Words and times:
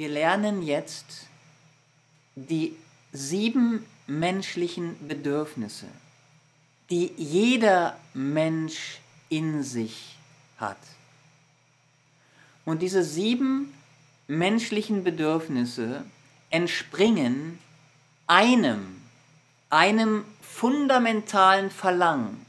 Wir 0.00 0.08
lernen 0.08 0.62
jetzt 0.62 1.26
die 2.34 2.74
sieben 3.12 3.84
menschlichen 4.06 4.96
Bedürfnisse, 5.06 5.88
die 6.88 7.12
jeder 7.18 7.98
Mensch 8.14 9.00
in 9.28 9.62
sich 9.62 10.16
hat. 10.56 10.78
Und 12.64 12.80
diese 12.80 13.04
sieben 13.04 13.74
menschlichen 14.26 15.04
Bedürfnisse 15.04 16.02
entspringen 16.48 17.58
einem, 18.26 19.02
einem 19.68 20.24
fundamentalen 20.40 21.70
Verlangen, 21.70 22.46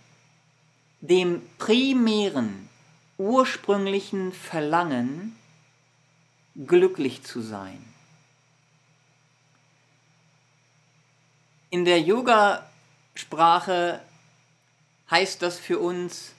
dem 1.02 1.42
primären, 1.58 2.70
ursprünglichen 3.18 4.32
Verlangen, 4.32 5.36
glücklich 6.56 7.24
zu 7.24 7.42
sein. 7.42 7.84
In 11.70 11.86
der 11.86 12.02
Yoga-Sprache 12.02 14.02
heißt 15.10 15.42
das 15.42 15.58
für 15.58 15.80
uns 15.80 16.34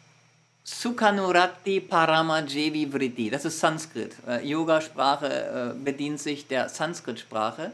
Sukhanurati 0.65 1.80
Paramajevi 1.80 2.93
Vritti. 2.93 3.30
Das 3.30 3.45
ist 3.45 3.59
Sanskrit. 3.59 4.15
Äh, 4.29 4.47
Yoga-Sprache 4.47 5.75
äh, 5.75 5.84
bedient 5.84 6.20
sich 6.20 6.47
der 6.47 6.69
Sanskrit-Sprache. 6.69 7.73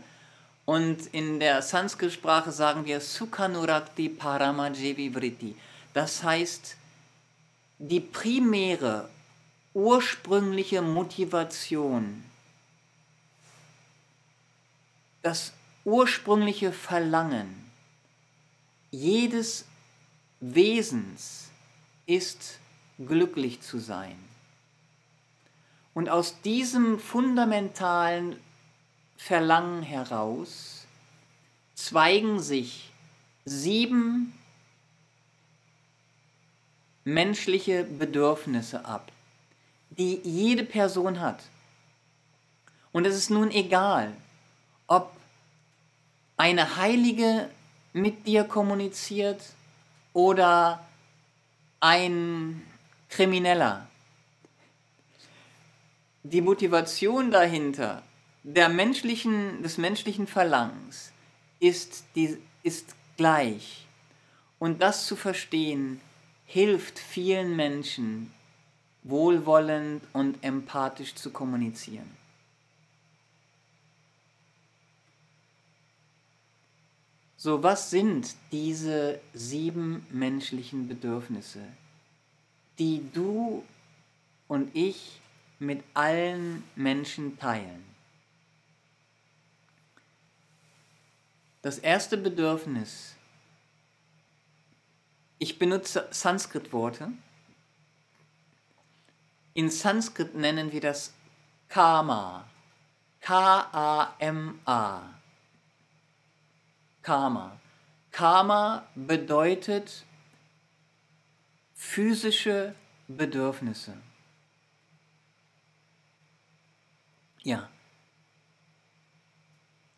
Und 0.64 1.06
in 1.12 1.40
der 1.40 1.62
Sanskrit-Sprache 1.62 2.52
sagen 2.52 2.86
wir 2.86 3.00
Sukhanurati 3.00 4.08
Paramajevi 4.08 5.14
Vritti. 5.14 5.56
Das 5.94 6.22
heißt, 6.22 6.76
die 7.78 8.00
primäre, 8.00 9.08
ursprüngliche 9.78 10.82
Motivation, 10.82 12.24
das 15.22 15.52
ursprüngliche 15.84 16.72
Verlangen 16.72 17.70
jedes 18.90 19.66
Wesens 20.40 21.50
ist 22.06 22.58
glücklich 22.98 23.60
zu 23.60 23.78
sein. 23.78 24.16
Und 25.94 26.08
aus 26.08 26.40
diesem 26.42 26.98
fundamentalen 26.98 28.34
Verlangen 29.16 29.84
heraus 29.84 30.88
zweigen 31.76 32.40
sich 32.40 32.90
sieben 33.44 34.32
menschliche 37.04 37.84
Bedürfnisse 37.84 38.84
ab, 38.84 39.12
die 39.98 40.20
jede 40.22 40.64
Person 40.64 41.20
hat. 41.20 41.42
Und 42.92 43.06
es 43.06 43.16
ist 43.16 43.30
nun 43.30 43.50
egal, 43.50 44.12
ob 44.86 45.12
eine 46.36 46.76
Heilige 46.76 47.50
mit 47.92 48.26
dir 48.26 48.44
kommuniziert 48.44 49.42
oder 50.12 50.84
ein 51.80 52.62
Krimineller. 53.08 53.86
Die 56.22 56.40
Motivation 56.40 57.30
dahinter 57.30 58.02
der 58.42 58.68
menschlichen, 58.68 59.62
des 59.62 59.78
menschlichen 59.78 60.26
Verlangens 60.26 61.12
ist, 61.60 62.04
die, 62.14 62.38
ist 62.62 62.94
gleich. 63.16 63.86
Und 64.58 64.80
das 64.80 65.06
zu 65.06 65.16
verstehen, 65.16 66.00
hilft 66.46 66.98
vielen 66.98 67.56
Menschen, 67.56 68.32
wohlwollend 69.08 70.02
und 70.12 70.44
empathisch 70.44 71.14
zu 71.14 71.30
kommunizieren. 71.30 72.08
So, 77.36 77.62
was 77.62 77.90
sind 77.90 78.34
diese 78.50 79.20
sieben 79.32 80.06
menschlichen 80.10 80.88
Bedürfnisse, 80.88 81.62
die 82.78 83.08
du 83.12 83.64
und 84.48 84.74
ich 84.74 85.20
mit 85.58 85.84
allen 85.94 86.64
Menschen 86.74 87.38
teilen? 87.38 87.84
Das 91.62 91.78
erste 91.78 92.16
Bedürfnis, 92.16 93.14
ich 95.38 95.58
benutze 95.58 96.08
Sanskrit-Worte. 96.10 97.12
In 99.58 99.70
Sanskrit 99.70 100.36
nennen 100.36 100.70
wir 100.70 100.80
das 100.80 101.12
Karma. 101.68 102.48
K-A-M-A. 103.20 105.02
Karma. 107.02 107.58
Karma 108.12 108.86
bedeutet 108.94 110.04
physische 111.74 112.76
Bedürfnisse. 113.08 113.94
Ja. 117.42 117.68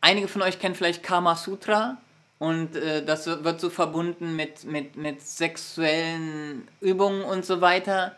Einige 0.00 0.28
von 0.28 0.40
euch 0.40 0.58
kennen 0.58 0.74
vielleicht 0.74 1.02
Karma 1.02 1.36
Sutra 1.36 1.98
und 2.38 2.76
äh, 2.76 3.04
das 3.04 3.26
wird 3.26 3.60
so 3.60 3.68
verbunden 3.68 4.36
mit, 4.36 4.64
mit, 4.64 4.96
mit 4.96 5.20
sexuellen 5.20 6.66
Übungen 6.80 7.24
und 7.24 7.44
so 7.44 7.60
weiter. 7.60 8.16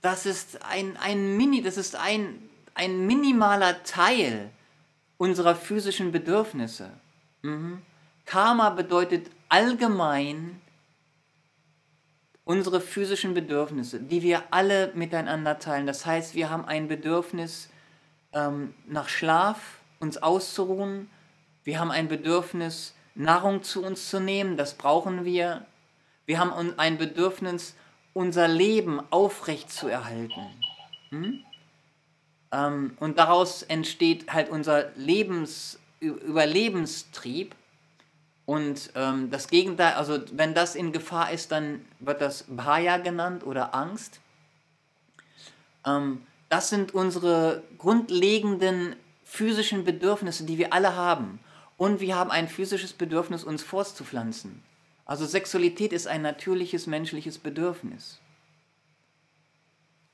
Das 0.00 0.26
ist 0.26 0.64
ein, 0.64 0.96
ein 0.96 1.36
Mini, 1.36 1.62
das 1.62 1.76
ist 1.76 1.96
ein, 1.96 2.48
ein 2.74 3.06
minimaler 3.06 3.82
Teil 3.82 4.50
unserer 5.18 5.54
physischen 5.54 6.12
Bedürfnisse. 6.12 6.90
Mhm. 7.42 7.82
Karma 8.24 8.70
bedeutet 8.70 9.30
allgemein 9.48 10.60
unsere 12.44 12.80
physischen 12.80 13.34
Bedürfnisse, 13.34 14.00
die 14.00 14.22
wir 14.22 14.44
alle 14.50 14.92
miteinander 14.94 15.58
teilen. 15.58 15.86
Das 15.86 16.06
heißt, 16.06 16.34
wir 16.34 16.50
haben 16.50 16.64
ein 16.64 16.88
Bedürfnis 16.88 17.68
ähm, 18.32 18.74
nach 18.86 19.08
Schlaf, 19.08 19.80
uns 19.98 20.16
auszuruhen. 20.18 21.10
Wir 21.64 21.78
haben 21.78 21.90
ein 21.90 22.08
Bedürfnis, 22.08 22.94
Nahrung 23.14 23.62
zu 23.62 23.84
uns 23.84 24.08
zu 24.08 24.20
nehmen, 24.20 24.56
das 24.56 24.74
brauchen 24.74 25.24
wir. 25.24 25.66
Wir 26.26 26.38
haben 26.38 26.78
ein 26.78 26.96
Bedürfnis, 26.96 27.76
unser 28.12 28.48
Leben 28.48 29.00
aufrecht 29.10 29.70
zu 29.70 29.88
erhalten. 29.88 30.40
Hm? 31.10 31.44
Ähm, 32.52 32.96
und 32.98 33.18
daraus 33.18 33.62
entsteht 33.62 34.32
halt 34.32 34.50
unser 34.50 34.90
Lebens, 34.96 35.78
Überlebenstrieb. 36.00 37.54
Und 38.46 38.90
ähm, 38.94 39.30
das 39.30 39.48
Gegenteil, 39.48 39.94
also 39.94 40.18
wenn 40.32 40.54
das 40.54 40.74
in 40.74 40.92
Gefahr 40.92 41.30
ist, 41.30 41.52
dann 41.52 41.84
wird 42.00 42.20
das 42.20 42.44
Bhaya 42.48 42.96
genannt 42.96 43.46
oder 43.46 43.74
Angst. 43.74 44.18
Ähm, 45.86 46.22
das 46.48 46.68
sind 46.68 46.92
unsere 46.94 47.62
grundlegenden 47.78 48.96
physischen 49.24 49.84
Bedürfnisse, 49.84 50.44
die 50.44 50.58
wir 50.58 50.72
alle 50.72 50.96
haben. 50.96 51.38
Und 51.76 52.00
wir 52.00 52.16
haben 52.16 52.32
ein 52.32 52.48
physisches 52.48 52.92
Bedürfnis, 52.92 53.44
uns 53.44 53.62
fortzupflanzen. 53.62 54.62
Also 55.10 55.26
Sexualität 55.26 55.92
ist 55.92 56.06
ein 56.06 56.22
natürliches 56.22 56.86
menschliches 56.86 57.36
Bedürfnis. 57.36 58.20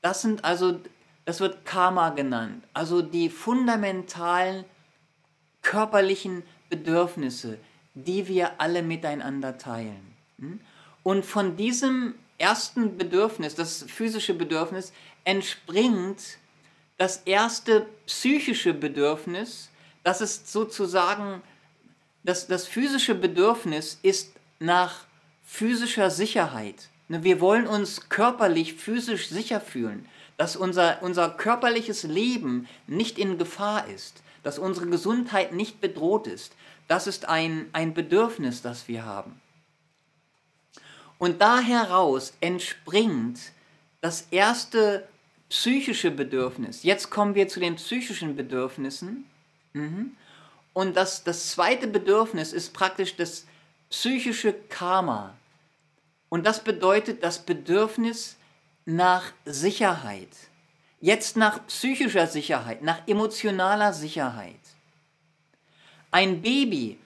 Das 0.01 0.23
sind 0.23 0.43
also, 0.43 0.79
das 1.23 1.39
wird 1.39 1.65
Karma 1.65 2.09
genannt, 2.09 2.63
also 2.73 3.03
die 3.03 3.29
fundamentalen 3.29 4.65
körperlichen 5.61 6.41
Bedürfnisse, 6.71 7.59
die 7.93 8.27
wir 8.27 8.59
alle 8.59 8.81
miteinander 8.81 9.59
teilen. 9.59 10.15
Hm? 10.39 10.61
Und 11.03 11.27
von 11.27 11.55
diesem 11.57 12.15
ersten 12.39 12.97
Bedürfnis, 12.97 13.53
das 13.53 13.83
physische 13.83 14.33
Bedürfnis, 14.33 14.93
entspringt 15.25 16.39
das 16.97 17.17
erste 17.17 17.85
psychische 18.07 18.73
Bedürfnis, 18.73 19.69
das 20.03 20.21
ist 20.21 20.51
sozusagen, 20.51 21.43
das, 22.23 22.47
das 22.47 22.65
physische 22.65 23.13
Bedürfnis 23.13 23.99
ist 24.01 24.36
nach 24.59 25.05
physischer 25.45 26.09
Sicherheit. 26.09 26.89
Ne, 27.07 27.23
wir 27.23 27.39
wollen 27.39 27.67
uns 27.67 28.09
körperlich, 28.09 28.73
physisch 28.73 29.29
sicher 29.29 29.61
fühlen, 29.61 30.07
dass 30.37 30.55
unser, 30.55 31.01
unser 31.01 31.29
körperliches 31.29 32.03
Leben 32.03 32.67
nicht 32.85 33.17
in 33.17 33.37
Gefahr 33.37 33.87
ist, 33.87 34.21
dass 34.43 34.59
unsere 34.59 34.87
Gesundheit 34.87 35.53
nicht 35.53 35.81
bedroht 35.81 36.27
ist, 36.27 36.53
das 36.87 37.07
ist 37.07 37.27
ein, 37.27 37.67
ein 37.73 37.93
Bedürfnis, 37.93 38.61
das 38.61 38.87
wir 38.87 39.05
haben. 39.05 39.41
Und 41.17 41.41
da 41.41 41.59
heraus 41.59 42.33
entspringt 42.39 43.39
das 44.01 44.27
erste 44.31 45.07
psychische 45.49 46.11
Bedürfnis. 46.11 46.83
Jetzt 46.83 47.09
kommen 47.09 47.35
wir 47.35 47.47
zu 47.47 47.59
den 47.59 47.75
psychischen 47.75 48.35
Bedürfnissen. 48.35 49.25
Mhm. 49.73 50.15
Und 50.73 50.95
das, 50.95 51.23
das 51.23 51.51
zweite 51.51 51.87
Bedürfnis 51.87 52.53
ist 52.53 52.73
praktisch 52.73 53.15
das 53.15 53.45
psychische 53.89 54.53
Karma. 54.53 55.35
Und 56.29 56.45
das 56.45 56.63
bedeutet 56.63 57.23
das 57.23 57.39
Bedürfnis 57.39 58.35
nach 58.85 59.31
Sicherheit, 59.45 60.29
jetzt 61.01 61.37
nach 61.37 61.65
psychischer 61.67 62.27
Sicherheit, 62.27 62.81
nach 62.81 63.07
emotionaler 63.07 63.93
Sicherheit. 63.93 64.55
Ein 66.11 66.41
Baby 66.41 66.97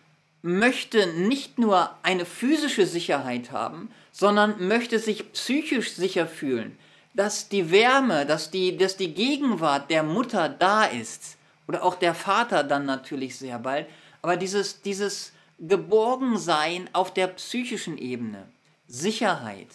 möchte 0.41 1.07
nicht 1.07 1.59
nur 1.59 1.95
eine 2.03 2.25
physische 2.25 2.85
Sicherheit 2.85 3.51
haben, 3.51 3.91
sondern 4.11 4.67
möchte 4.67 4.99
sich 4.99 5.31
psychisch 5.33 5.93
sicher 5.93 6.27
fühlen, 6.27 6.77
dass 7.13 7.49
die 7.49 7.71
Wärme, 7.71 8.25
dass 8.25 8.51
die, 8.51 8.77
dass 8.77 8.97
die 8.97 9.13
Gegenwart 9.13 9.89
der 9.89 10.03
Mutter 10.03 10.49
da 10.49 10.85
ist 10.85 11.37
oder 11.67 11.83
auch 11.83 11.95
der 11.95 12.15
Vater 12.15 12.63
dann 12.63 12.85
natürlich 12.85 13.37
sehr 13.37 13.59
bald, 13.59 13.87
aber 14.21 14.37
dieses, 14.37 14.81
dieses 14.81 15.33
Geborgensein 15.63 16.89
auf 16.91 17.13
der 17.13 17.27
psychischen 17.27 17.99
Ebene, 17.99 18.47
Sicherheit. 18.87 19.69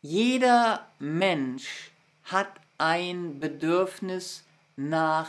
Jeder 0.00 0.88
Mensch 0.98 1.90
hat 2.24 2.48
ein 2.78 3.40
Bedürfnis 3.40 4.42
nach 4.76 5.28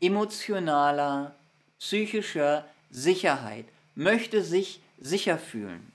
emotionaler, 0.00 1.34
psychischer 1.80 2.64
Sicherheit, 2.90 3.66
möchte 3.96 4.40
sich 4.40 4.80
sicher 5.00 5.36
fühlen. 5.36 5.92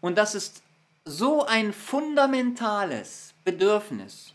Und 0.00 0.18
das 0.18 0.34
ist 0.34 0.62
so 1.04 1.44
ein 1.44 1.72
fundamentales 1.72 3.34
Bedürfnis, 3.44 4.34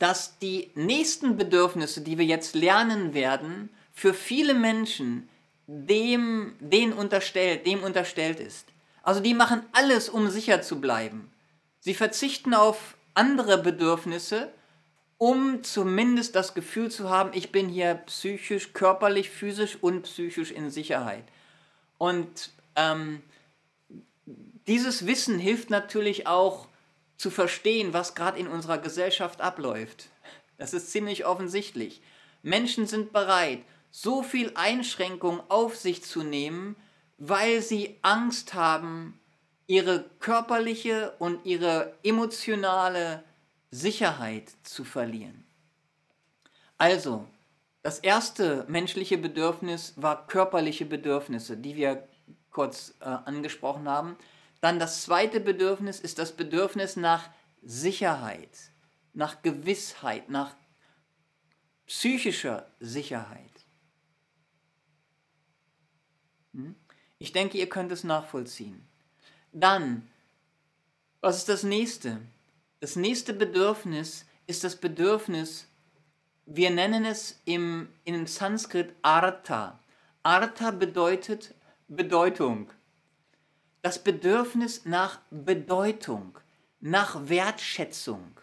dass 0.00 0.40
die 0.40 0.72
nächsten 0.74 1.36
Bedürfnisse, 1.36 2.00
die 2.00 2.18
wir 2.18 2.24
jetzt 2.24 2.56
lernen 2.56 3.14
werden, 3.14 3.70
für 3.92 4.12
viele 4.12 4.54
Menschen 4.54 5.28
dem, 5.66 6.56
den 6.60 6.92
unterstellt, 6.92 7.66
dem 7.66 7.82
unterstellt 7.82 8.40
ist. 8.40 8.66
Also 9.02 9.20
die 9.20 9.34
machen 9.34 9.62
alles, 9.72 10.08
um 10.08 10.30
sicher 10.30 10.62
zu 10.62 10.80
bleiben. 10.80 11.30
Sie 11.80 11.94
verzichten 11.94 12.54
auf 12.54 12.96
andere 13.14 13.58
Bedürfnisse, 13.58 14.52
um 15.18 15.62
zumindest 15.62 16.34
das 16.34 16.54
Gefühl 16.54 16.90
zu 16.90 17.08
haben, 17.08 17.30
ich 17.34 17.52
bin 17.52 17.68
hier 17.68 17.94
psychisch, 17.94 18.72
körperlich, 18.72 19.30
physisch 19.30 19.78
und 19.80 20.02
psychisch 20.02 20.50
in 20.50 20.70
Sicherheit. 20.70 21.24
Und 21.98 22.50
ähm, 22.76 23.22
dieses 24.66 25.06
Wissen 25.06 25.38
hilft 25.38 25.70
natürlich 25.70 26.26
auch 26.26 26.68
zu 27.16 27.30
verstehen, 27.30 27.92
was 27.92 28.14
gerade 28.14 28.38
in 28.38 28.48
unserer 28.48 28.78
Gesellschaft 28.78 29.40
abläuft. 29.40 30.08
Das 30.58 30.74
ist 30.74 30.90
ziemlich 30.90 31.26
offensichtlich. 31.26 32.02
Menschen 32.42 32.86
sind 32.86 33.12
bereit, 33.12 33.60
so 33.96 34.24
viel 34.24 34.50
Einschränkung 34.56 35.40
auf 35.48 35.76
sich 35.76 36.02
zu 36.02 36.24
nehmen, 36.24 36.74
weil 37.16 37.62
sie 37.62 37.96
Angst 38.02 38.52
haben, 38.52 39.20
ihre 39.68 40.10
körperliche 40.18 41.14
und 41.20 41.46
ihre 41.46 41.94
emotionale 42.02 43.22
Sicherheit 43.70 44.50
zu 44.64 44.82
verlieren. 44.82 45.46
Also, 46.76 47.24
das 47.82 48.00
erste 48.00 48.64
menschliche 48.66 49.16
Bedürfnis 49.16 49.92
war 49.94 50.26
körperliche 50.26 50.86
Bedürfnisse, 50.86 51.56
die 51.56 51.76
wir 51.76 52.08
kurz 52.50 52.94
äh, 52.98 53.04
angesprochen 53.04 53.88
haben. 53.88 54.16
Dann 54.60 54.80
das 54.80 55.04
zweite 55.04 55.38
Bedürfnis 55.38 56.00
ist 56.00 56.18
das 56.18 56.32
Bedürfnis 56.32 56.96
nach 56.96 57.30
Sicherheit, 57.62 58.72
nach 59.12 59.40
Gewissheit, 59.42 60.28
nach 60.30 60.56
psychischer 61.86 62.66
Sicherheit. 62.80 63.38
Hm? 63.38 63.54
Ich 67.18 67.32
denke, 67.32 67.58
ihr 67.58 67.68
könnt 67.68 67.92
es 67.92 68.04
nachvollziehen. 68.04 68.86
Dann, 69.52 70.08
was 71.20 71.38
ist 71.38 71.48
das 71.48 71.62
nächste? 71.62 72.20
Das 72.80 72.96
nächste 72.96 73.32
Bedürfnis 73.32 74.26
ist 74.46 74.64
das 74.64 74.76
Bedürfnis, 74.76 75.68
wir 76.46 76.70
nennen 76.70 77.04
es 77.04 77.40
im, 77.46 77.88
im 78.04 78.26
Sanskrit 78.26 78.94
Artha. 79.00 79.80
Artha 80.22 80.70
bedeutet 80.70 81.54
Bedeutung. 81.88 82.70
Das 83.80 84.02
Bedürfnis 84.02 84.84
nach 84.84 85.20
Bedeutung, 85.30 86.38
nach 86.80 87.28
Wertschätzung. 87.28 88.38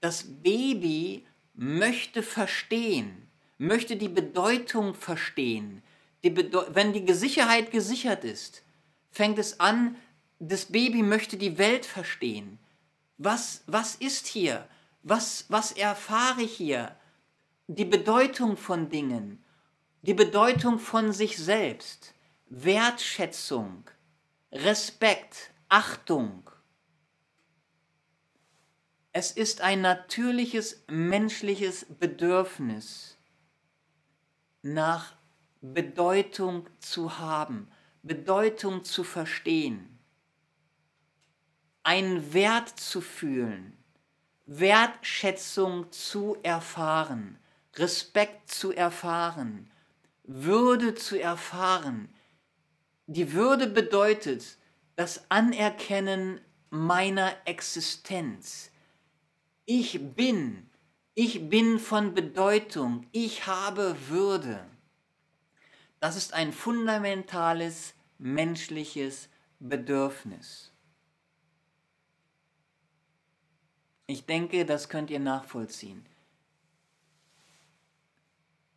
Das 0.00 0.24
Baby 0.42 1.26
möchte 1.54 2.22
verstehen, 2.22 3.25
möchte 3.58 3.96
die 3.96 4.08
Bedeutung 4.08 4.94
verstehen. 4.94 5.82
Die 6.22 6.30
Bedeu 6.30 6.64
wenn 6.70 6.92
die 6.92 7.12
Sicherheit 7.12 7.70
gesichert 7.70 8.24
ist, 8.24 8.62
fängt 9.10 9.38
es 9.38 9.60
an, 9.60 9.96
das 10.38 10.66
Baby 10.66 11.02
möchte 11.02 11.36
die 11.36 11.58
Welt 11.58 11.86
verstehen. 11.86 12.58
Was, 13.18 13.62
was 13.66 13.94
ist 13.94 14.26
hier? 14.26 14.68
Was, 15.02 15.46
was 15.48 15.72
erfahre 15.72 16.42
ich 16.42 16.56
hier? 16.56 16.96
Die 17.68 17.84
Bedeutung 17.84 18.56
von 18.56 18.90
Dingen, 18.90 19.42
die 20.02 20.14
Bedeutung 20.14 20.78
von 20.78 21.12
sich 21.12 21.38
selbst, 21.38 22.12
Wertschätzung, 22.48 23.84
Respekt, 24.52 25.50
Achtung. 25.68 26.48
Es 29.12 29.32
ist 29.32 29.62
ein 29.62 29.80
natürliches 29.80 30.84
menschliches 30.88 31.86
Bedürfnis 31.98 33.16
nach 34.74 35.14
Bedeutung 35.60 36.68
zu 36.80 37.18
haben, 37.18 37.68
Bedeutung 38.02 38.84
zu 38.84 39.04
verstehen, 39.04 39.98
einen 41.82 42.32
Wert 42.32 42.68
zu 42.68 43.00
fühlen, 43.00 43.76
Wertschätzung 44.46 45.90
zu 45.92 46.36
erfahren, 46.42 47.38
Respekt 47.74 48.50
zu 48.50 48.72
erfahren, 48.72 49.70
Würde 50.24 50.94
zu 50.94 51.20
erfahren. 51.20 52.08
Die 53.06 53.32
Würde 53.32 53.68
bedeutet 53.68 54.56
das 54.96 55.30
Anerkennen 55.30 56.40
meiner 56.70 57.32
Existenz. 57.44 58.70
Ich 59.66 60.14
bin, 60.14 60.68
ich 61.16 61.48
bin 61.48 61.78
von 61.78 62.12
Bedeutung, 62.12 63.06
ich 63.10 63.46
habe 63.46 63.96
Würde. 64.08 64.62
Das 65.98 66.14
ist 66.14 66.34
ein 66.34 66.52
fundamentales 66.52 67.94
menschliches 68.18 69.30
Bedürfnis. 69.58 70.72
Ich 74.06 74.26
denke, 74.26 74.66
das 74.66 74.90
könnt 74.90 75.08
ihr 75.08 75.18
nachvollziehen. 75.18 76.04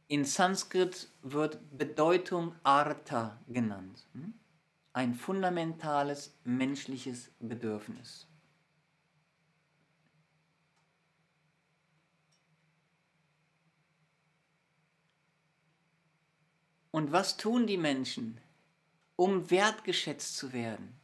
In 0.08 0.24
Sanskrit 0.24 1.10
wird 1.22 1.60
Bedeutung 1.78 2.56
Artha 2.63 3.38
genannt. 3.50 4.08
Hm? 4.13 4.34
Ein 4.94 5.13
fundamentales 5.13 6.34
menschliches 6.46 7.32
Bedürfnis. 7.42 8.29
Und 17.00 17.13
was 17.13 17.38
tun 17.38 17.65
die 17.65 17.77
Menschen, 17.77 18.41
um 19.15 19.50
wertgeschätzt 19.50 20.36
zu 20.36 20.51
werden? 20.51 21.00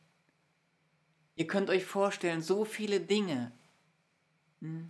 Ihr 1.37 1.47
könnt 1.47 1.69
euch 1.69 1.85
vorstellen, 1.85 2.41
so 2.41 2.65
viele 2.65 2.99
Dinge. 2.99 3.53
Hm? 4.59 4.89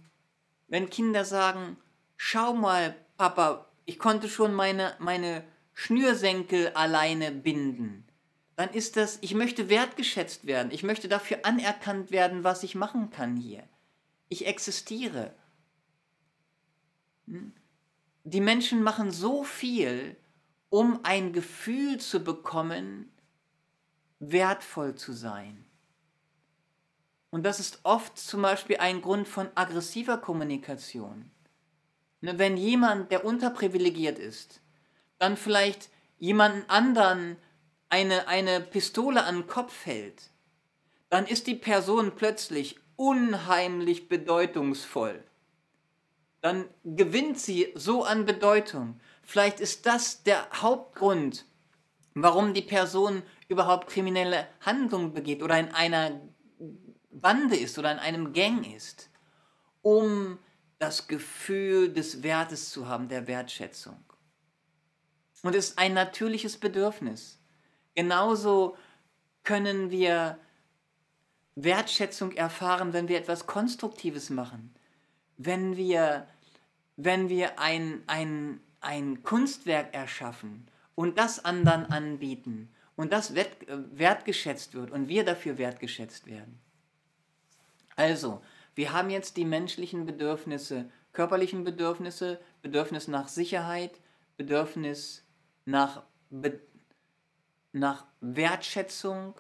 Wenn 0.67 0.89
Kinder 0.89 1.24
sagen, 1.24 1.77
schau 2.17 2.55
mal, 2.55 2.95
Papa, 3.17 3.69
ich 3.85 4.00
konnte 4.00 4.27
schon 4.27 4.55
meine, 4.55 4.95
meine 4.97 5.43
Schnürsenkel 5.74 6.69
alleine 6.69 7.31
binden, 7.31 8.03
dann 8.55 8.71
ist 8.71 8.97
das, 8.97 9.19
ich 9.21 9.35
möchte 9.35 9.69
wertgeschätzt 9.69 10.47
werden, 10.47 10.71
ich 10.71 10.81
möchte 10.81 11.07
dafür 11.07 11.45
anerkannt 11.45 12.09
werden, 12.09 12.43
was 12.43 12.63
ich 12.63 12.74
machen 12.74 13.12
kann 13.12 13.38
hier. 13.38 13.62
Ich 14.27 14.47
existiere. 14.47 15.35
Hm? 17.27 17.53
Die 18.24 18.41
Menschen 18.41 18.81
machen 18.81 19.12
so 19.12 19.43
viel, 19.43 20.17
um 20.69 21.00
ein 21.03 21.34
Gefühl 21.34 22.00
zu 22.00 22.24
bekommen, 22.24 23.12
wertvoll 24.19 24.95
zu 24.95 25.13
sein. 25.13 25.65
Und 27.29 27.43
das 27.43 27.60
ist 27.60 27.79
oft 27.84 28.17
zum 28.17 28.41
Beispiel 28.41 28.77
ein 28.77 29.01
Grund 29.01 29.27
von 29.27 29.50
aggressiver 29.55 30.17
Kommunikation. 30.17 31.31
Ne, 32.22 32.39
wenn 32.39 32.57
jemand, 32.57 33.12
der 33.12 33.25
unterprivilegiert 33.25 34.19
ist, 34.19 34.62
dann 35.19 35.38
vielleicht 35.38 35.89
jemanden 36.17 36.69
anderen 36.69 37.38
eine, 37.89 38.27
eine 38.27 38.62
Pistole 38.62 39.24
an 39.24 39.36
den 39.36 39.48
Kopf 39.48 39.86
hält, 39.86 40.31
dann 41.10 41.25
ist 41.25 41.48
die 41.48 41.55
Person 41.55 42.13
plötzlich 42.15 42.77
unheimlich 42.95 44.10
bedeutungsvoll. 44.10 45.24
Dann 46.41 46.65
gewinnt 46.84 47.39
sie 47.39 47.72
so 47.75 48.03
an 48.03 48.25
Bedeutung. 48.25 49.00
Vielleicht 49.25 49.60
ist 49.60 49.86
das 49.86 50.24
der 50.24 50.48
Hauptgrund, 50.53 51.46
warum 52.13 52.53
die 52.53 52.62
Person 52.62 53.24
überhaupt 53.48 53.89
kriminelle 53.89 54.48
Handlungen 54.62 55.13
begeht 55.13 55.44
oder 55.44 55.60
in 55.60 55.70
einer 55.70 56.22
Bande 57.12 57.55
ist 57.58 57.77
oder 57.77 57.91
in 57.91 58.00
einem 58.00 58.34
Gang 58.34 58.65
ist. 58.75 59.10
um 59.86 60.39
das 60.79 61.08
Gefühl 61.08 61.94
des 61.94 62.24
Wertes 62.24 62.72
zu 62.72 62.88
haben, 62.88 63.08
der 63.08 63.27
Wertschätzung. 63.27 64.03
Und 65.44 65.53
es 65.53 65.70
ist 65.70 65.77
ein 65.77 65.94
natürliches 65.94 66.58
Bedürfnis. 66.58 67.39
Genauso 67.94 68.75
können 69.44 69.91
wir 69.91 70.39
Wertschätzung 71.53 72.32
erfahren, 72.32 72.94
wenn 72.94 73.08
wir 73.08 73.20
etwas 73.20 73.46
Konstruktives 73.46 74.32
machen. 74.32 74.74
Wenn 75.38 75.77
wir, 75.77 76.27
wenn 76.98 77.29
wir 77.29 77.60
ein, 77.60 78.01
ein, 78.08 78.60
ein 78.86 79.24
Kunstwerk 79.24 79.94
erschaffen 79.94 80.68
und 80.94 81.18
das 81.18 81.44
anderen 81.44 81.88
anbieten 81.88 82.70
und 82.96 83.12
das 83.12 83.36
wert, 83.36 83.58
wertgeschätzt 83.68 84.74
wird 84.74 84.92
und 84.92 85.10
wir 85.10 85.25
dafür 85.25 85.58
wertgeschätzt 85.58 86.27
werden. 86.27 86.60
Also, 87.96 88.42
wir 88.75 88.94
haben 88.94 89.10
jetzt 89.10 89.38
die 89.38 89.46
menschlichen 89.46 90.06
Bedürfnisse, 90.06 90.89
körperlichen 91.13 91.63
Bedürfnisse, 91.63 92.39
Bedürfnis 92.62 93.08
nach 93.08 93.27
Sicherheit, 93.27 94.00
Bedürfnis 94.38 95.24
nach, 95.65 96.04
Be 96.30 96.60
nach 97.72 98.06
Wertschätzung 98.22 99.34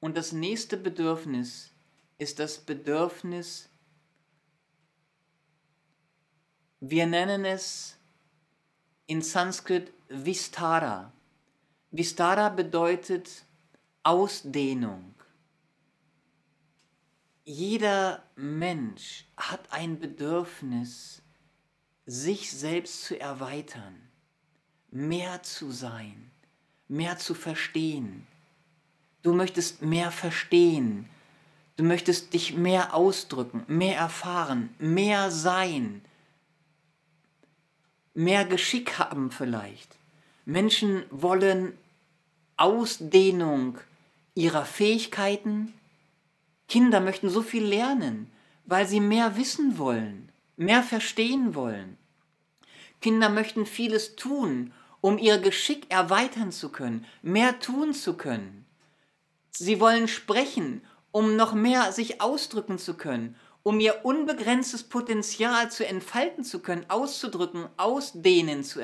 und 0.00 0.16
das 0.16 0.32
nächste 0.32 0.76
Bedürfnis 0.76 1.72
ist 2.18 2.38
das 2.38 2.58
Bedürfnis, 2.58 3.70
wir 6.80 7.06
nennen 7.06 7.44
es 7.44 7.97
in 9.08 9.22
Sanskrit 9.22 9.90
Vistara. 10.10 11.10
Vistara 11.90 12.50
bedeutet 12.50 13.46
Ausdehnung. 14.02 15.14
Jeder 17.44 18.22
Mensch 18.36 19.24
hat 19.34 19.72
ein 19.72 19.98
Bedürfnis, 19.98 21.22
sich 22.04 22.52
selbst 22.52 23.04
zu 23.04 23.18
erweitern, 23.18 23.98
mehr 24.90 25.42
zu 25.42 25.72
sein, 25.72 26.30
mehr 26.86 27.16
zu 27.16 27.32
verstehen. 27.32 28.26
Du 29.22 29.32
möchtest 29.32 29.80
mehr 29.80 30.10
verstehen, 30.10 31.08
du 31.76 31.84
möchtest 31.84 32.34
dich 32.34 32.54
mehr 32.54 32.94
ausdrücken, 32.94 33.64
mehr 33.68 33.96
erfahren, 33.96 34.74
mehr 34.78 35.30
sein, 35.30 36.02
mehr 38.18 38.44
Geschick 38.44 38.98
haben 38.98 39.30
vielleicht. 39.30 39.96
Menschen 40.44 41.04
wollen 41.10 41.78
Ausdehnung 42.56 43.78
ihrer 44.34 44.64
Fähigkeiten, 44.64 45.72
Kinder 46.68 46.98
möchten 46.98 47.30
so 47.30 47.42
viel 47.42 47.64
lernen, 47.64 48.28
weil 48.64 48.88
sie 48.88 48.98
mehr 48.98 49.36
wissen 49.36 49.78
wollen, 49.78 50.30
mehr 50.56 50.82
verstehen 50.82 51.54
wollen. 51.54 51.96
Kinder 53.00 53.28
möchten 53.28 53.66
vieles 53.66 54.16
tun, 54.16 54.72
um 55.00 55.16
ihr 55.18 55.38
Geschick 55.38 55.88
erweitern 55.88 56.50
zu 56.50 56.70
können, 56.70 57.06
mehr 57.22 57.60
tun 57.60 57.94
zu 57.94 58.14
können. 58.14 58.66
Sie 59.52 59.78
wollen 59.78 60.08
sprechen, 60.08 60.82
um 61.12 61.36
noch 61.36 61.54
mehr 61.54 61.92
sich 61.92 62.20
ausdrücken 62.20 62.78
zu 62.78 62.94
können, 62.94 63.36
um 63.62 63.80
ihr 63.80 64.04
unbegrenztes 64.04 64.84
Potenzial 64.84 65.70
zu 65.70 65.86
entfalten 65.86 66.44
zu 66.44 66.60
können, 66.60 66.88
auszudrücken, 66.88 67.68
ausdehnen 67.76 68.64
zu 68.64 68.80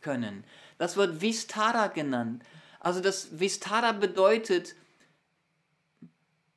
können. 0.00 0.44
Das 0.78 0.96
wird 0.96 1.20
Vistara 1.20 1.88
genannt. 1.88 2.42
Also 2.80 3.00
das 3.00 3.40
Vistara 3.40 3.92
bedeutet, 3.92 4.74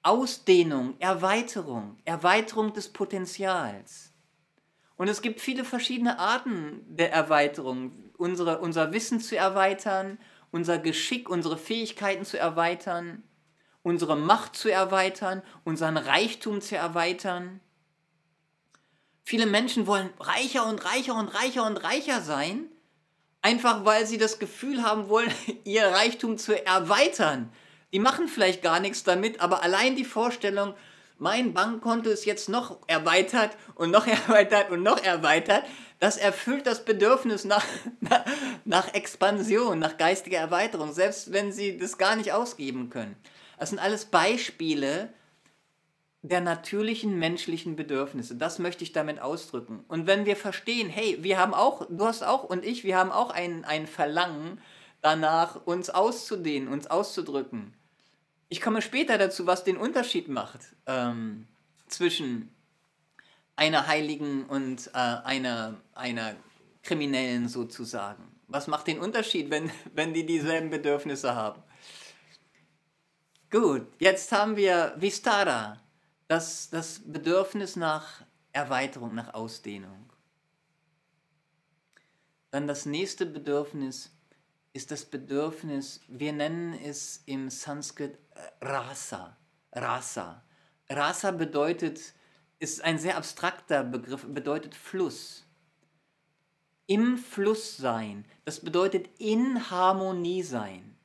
Ausdehnung, 0.01 0.95
Erweiterung, 0.99 1.97
Erweiterung 2.05 2.73
des 2.73 2.89
Potenzials. 2.89 4.11
Und 4.95 5.07
es 5.07 5.21
gibt 5.21 5.39
viele 5.39 5.63
verschiedene 5.63 6.19
Arten 6.19 6.83
der 6.87 7.11
Erweiterung. 7.11 8.11
Unsere, 8.17 8.59
unser 8.59 8.91
Wissen 8.91 9.19
zu 9.21 9.37
erweitern, 9.37 10.19
unser 10.51 10.77
Geschick, 10.77 11.29
unsere 11.29 11.57
Fähigkeiten 11.57 12.25
zu 12.25 12.37
erweitern, 12.37 13.23
unsere 13.83 14.15
Macht 14.15 14.55
zu 14.55 14.69
erweitern, 14.69 15.41
unseren 15.63 15.97
Reichtum 15.97 16.61
zu 16.61 16.75
erweitern. 16.75 17.59
Viele 19.23 19.45
Menschen 19.45 19.87
wollen 19.87 20.09
reicher 20.19 20.65
und 20.65 20.83
reicher 20.83 21.15
und 21.15 21.27
reicher 21.27 21.65
und 21.65 21.77
reicher 21.77 22.21
sein, 22.21 22.65
einfach 23.41 23.85
weil 23.85 24.05
sie 24.05 24.17
das 24.17 24.39
Gefühl 24.39 24.83
haben 24.83 25.07
wollen, 25.07 25.31
ihr 25.63 25.85
Reichtum 25.85 26.37
zu 26.37 26.65
erweitern. 26.65 27.51
Die 27.93 27.99
machen 27.99 28.27
vielleicht 28.27 28.61
gar 28.61 28.79
nichts 28.79 29.03
damit, 29.03 29.39
aber 29.39 29.63
allein 29.63 29.95
die 29.95 30.05
Vorstellung, 30.05 30.73
mein 31.17 31.53
Bankkonto 31.53 32.09
ist 32.09 32.25
jetzt 32.25 32.49
noch 32.49 32.79
erweitert 32.87 33.57
und 33.75 33.91
noch 33.91 34.07
erweitert 34.27 34.71
und 34.71 34.83
noch 34.83 35.03
erweitert, 35.03 35.63
das 35.99 36.17
erfüllt 36.17 36.65
das 36.65 36.85
Bedürfnis 36.85 37.45
nach, 37.45 37.65
nach 38.65 38.93
Expansion, 38.93 39.79
nach 39.79 39.97
geistiger 39.97 40.39
Erweiterung, 40.39 40.93
selbst 40.93 41.31
wenn 41.33 41.51
sie 41.51 41.77
das 41.77 41.97
gar 41.97 42.15
nicht 42.15 42.31
ausgeben 42.31 42.89
können. 42.89 43.15
Das 43.59 43.69
sind 43.69 43.79
alles 43.79 44.05
Beispiele 44.05 45.13
der 46.21 46.41
natürlichen 46.41 47.19
menschlichen 47.19 47.75
Bedürfnisse. 47.75 48.35
Das 48.35 48.59
möchte 48.59 48.83
ich 48.83 48.91
damit 48.91 49.21
ausdrücken. 49.21 49.85
Und 49.87 50.07
wenn 50.07 50.25
wir 50.25 50.35
verstehen, 50.35 50.89
hey, 50.89 51.17
wir 51.21 51.37
haben 51.37 51.53
auch, 51.53 51.85
du 51.89 52.05
hast 52.05 52.23
auch 52.23 52.43
und 52.43 52.65
ich, 52.65 52.83
wir 52.83 52.97
haben 52.97 53.11
auch 53.11 53.29
ein, 53.29 53.63
ein 53.63 53.87
Verlangen 53.87 54.59
danach, 55.01 55.65
uns 55.65 55.89
auszudehnen, 55.89 56.67
uns 56.67 56.87
auszudrücken 56.87 57.73
ich 58.49 58.61
komme 58.61 58.81
später 58.81 59.17
dazu, 59.17 59.45
was 59.47 59.63
den 59.63 59.77
Unterschied 59.77 60.27
macht 60.27 60.75
ähm, 60.87 61.47
zwischen 61.87 62.53
einer 63.55 63.87
Heiligen 63.87 64.45
und 64.45 64.87
äh, 64.87 64.97
einer, 64.97 65.75
einer 65.93 66.35
Kriminellen 66.81 67.47
sozusagen. 67.47 68.23
Was 68.47 68.67
macht 68.67 68.87
den 68.87 68.99
Unterschied, 68.99 69.51
wenn, 69.51 69.69
wenn 69.93 70.13
die 70.13 70.25
dieselben 70.25 70.71
Bedürfnisse 70.71 71.35
haben? 71.35 71.61
Gut, 73.51 73.87
jetzt 73.97 74.31
haben 74.31 74.55
wir 74.57 74.93
Vistara, 74.97 75.81
das, 76.27 76.69
das 76.69 77.01
Bedürfnis 77.03 77.75
nach 77.75 78.21
Erweiterung, 78.51 79.15
nach 79.15 79.33
Ausdehnung. 79.33 80.07
Dann 82.51 82.67
das 82.67 82.85
nächste 82.85 83.25
Bedürfnis 83.25 84.11
ist 84.73 84.91
das 84.91 85.03
Bedürfnis, 85.03 86.01
wir 86.07 86.31
nennen 86.31 86.73
es 86.75 87.23
im 87.25 87.49
Sanskrit 87.49 88.19
Rasa. 88.61 89.35
Rasa. 89.71 90.43
Rasa 90.87 91.31
bedeutet, 91.31 92.13
ist 92.59 92.83
ein 92.83 92.99
sehr 92.99 93.17
abstrakter 93.17 93.83
Begriff, 93.83 94.27
bedeutet 94.27 94.75
Fluss. 94.75 95.47
Im 96.85 97.17
Fluss 97.17 97.77
sein, 97.77 98.25
das 98.45 98.59
bedeutet 98.59 99.09
in 99.17 99.71
Harmonie 99.71 100.43
sein. 100.43 100.98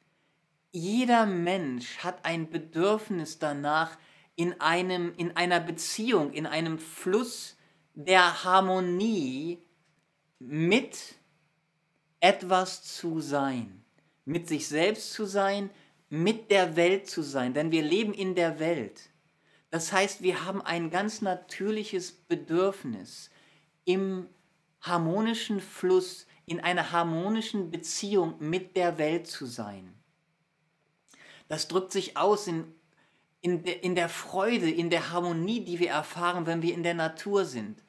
Jeder 0.77 1.25
Mensch 1.25 1.99
hat 1.99 2.25
ein 2.25 2.51
Bedürfnis 2.51 3.39
danach, 3.39 3.97
in, 4.35 4.61
einem, 4.61 5.15
in 5.17 5.37
einer 5.37 5.61
Beziehung, 5.61 6.33
in 6.33 6.47
einem 6.47 6.81
Fluss 6.81 7.57
der 7.95 8.43
Harmonie 8.43 9.63
mit 10.41 11.15
etwas 12.19 12.83
zu 12.83 13.21
sein, 13.21 13.85
mit 14.25 14.49
sich 14.49 14.67
selbst 14.67 15.13
zu 15.13 15.27
sein, 15.27 15.71
mit 16.09 16.51
der 16.51 16.75
Welt 16.75 17.09
zu 17.09 17.23
sein, 17.23 17.55
denn 17.55 17.71
wir 17.71 17.85
leben 17.85 18.13
in 18.13 18.35
der 18.35 18.59
Welt. 18.59 19.11
Das 19.71 19.93
heißt, 19.93 20.23
wir 20.23 20.45
haben 20.45 20.61
ein 20.61 20.91
ganz 20.91 21.23
natürliches 21.23 22.11
Bedürfnis, 22.11 23.31
im 23.85 24.27
harmonischen 24.81 25.61
Fluss, 25.61 26.27
in 26.47 26.59
einer 26.59 26.91
harmonischen 26.91 27.71
Beziehung 27.71 28.35
mit 28.41 28.77
der 28.77 28.99
Welt 28.99 29.29
zu 29.29 29.47
sein. 29.47 29.94
Das 31.55 31.69
drückt 31.69 31.93
sich 31.93 32.17
aus 32.17 32.49
in, 32.49 32.75
in, 33.41 33.63
in 33.63 33.95
der 33.95 34.09
Freude, 34.09 34.69
in 34.69 34.91
der 34.91 35.13
Harmonie, 35.13 35.65
die 35.65 35.79
wir 35.79 35.91
erfahren, 35.91 36.47
wenn 36.47 36.63
wir 36.63 36.75
in 36.75 36.83
der 36.83 36.95
Natur 36.95 37.45
sind. 37.45 37.81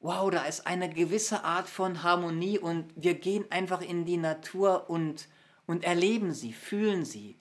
Wow, 0.00 0.30
da 0.30 0.44
ist 0.44 0.66
eine 0.66 0.90
gewisse 0.90 1.42
Art 1.42 1.70
von 1.70 2.02
Harmonie 2.02 2.58
und 2.58 2.92
wir 2.96 3.14
gehen 3.14 3.46
einfach 3.50 3.80
in 3.80 4.04
die 4.04 4.18
Natur 4.18 4.90
und, 4.90 5.26
und 5.64 5.84
erleben 5.84 6.34
sie, 6.34 6.52
fühlen 6.52 7.06
sie 7.06 7.40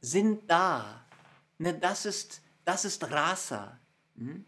sind 0.00 0.48
da. 0.48 1.04
Ne, 1.58 1.74
das, 1.74 2.06
ist, 2.06 2.40
das 2.64 2.84
ist 2.84 3.10
Rasa. 3.10 3.80
Hm? 4.16 4.44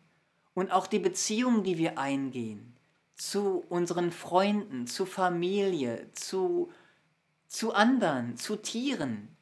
Und 0.54 0.71
auch 0.71 0.87
die 0.87 1.00
Beziehungen, 1.00 1.64
die 1.64 1.76
wir 1.76 1.99
eingehen 1.99 2.76
zu 3.16 3.64
unseren 3.69 4.12
Freunden, 4.12 4.87
zu 4.87 5.07
Familie, 5.07 6.12
zu, 6.12 6.71
zu 7.49 7.75
anderen, 7.75 8.37
zu 8.37 8.54
Tieren. 8.54 9.37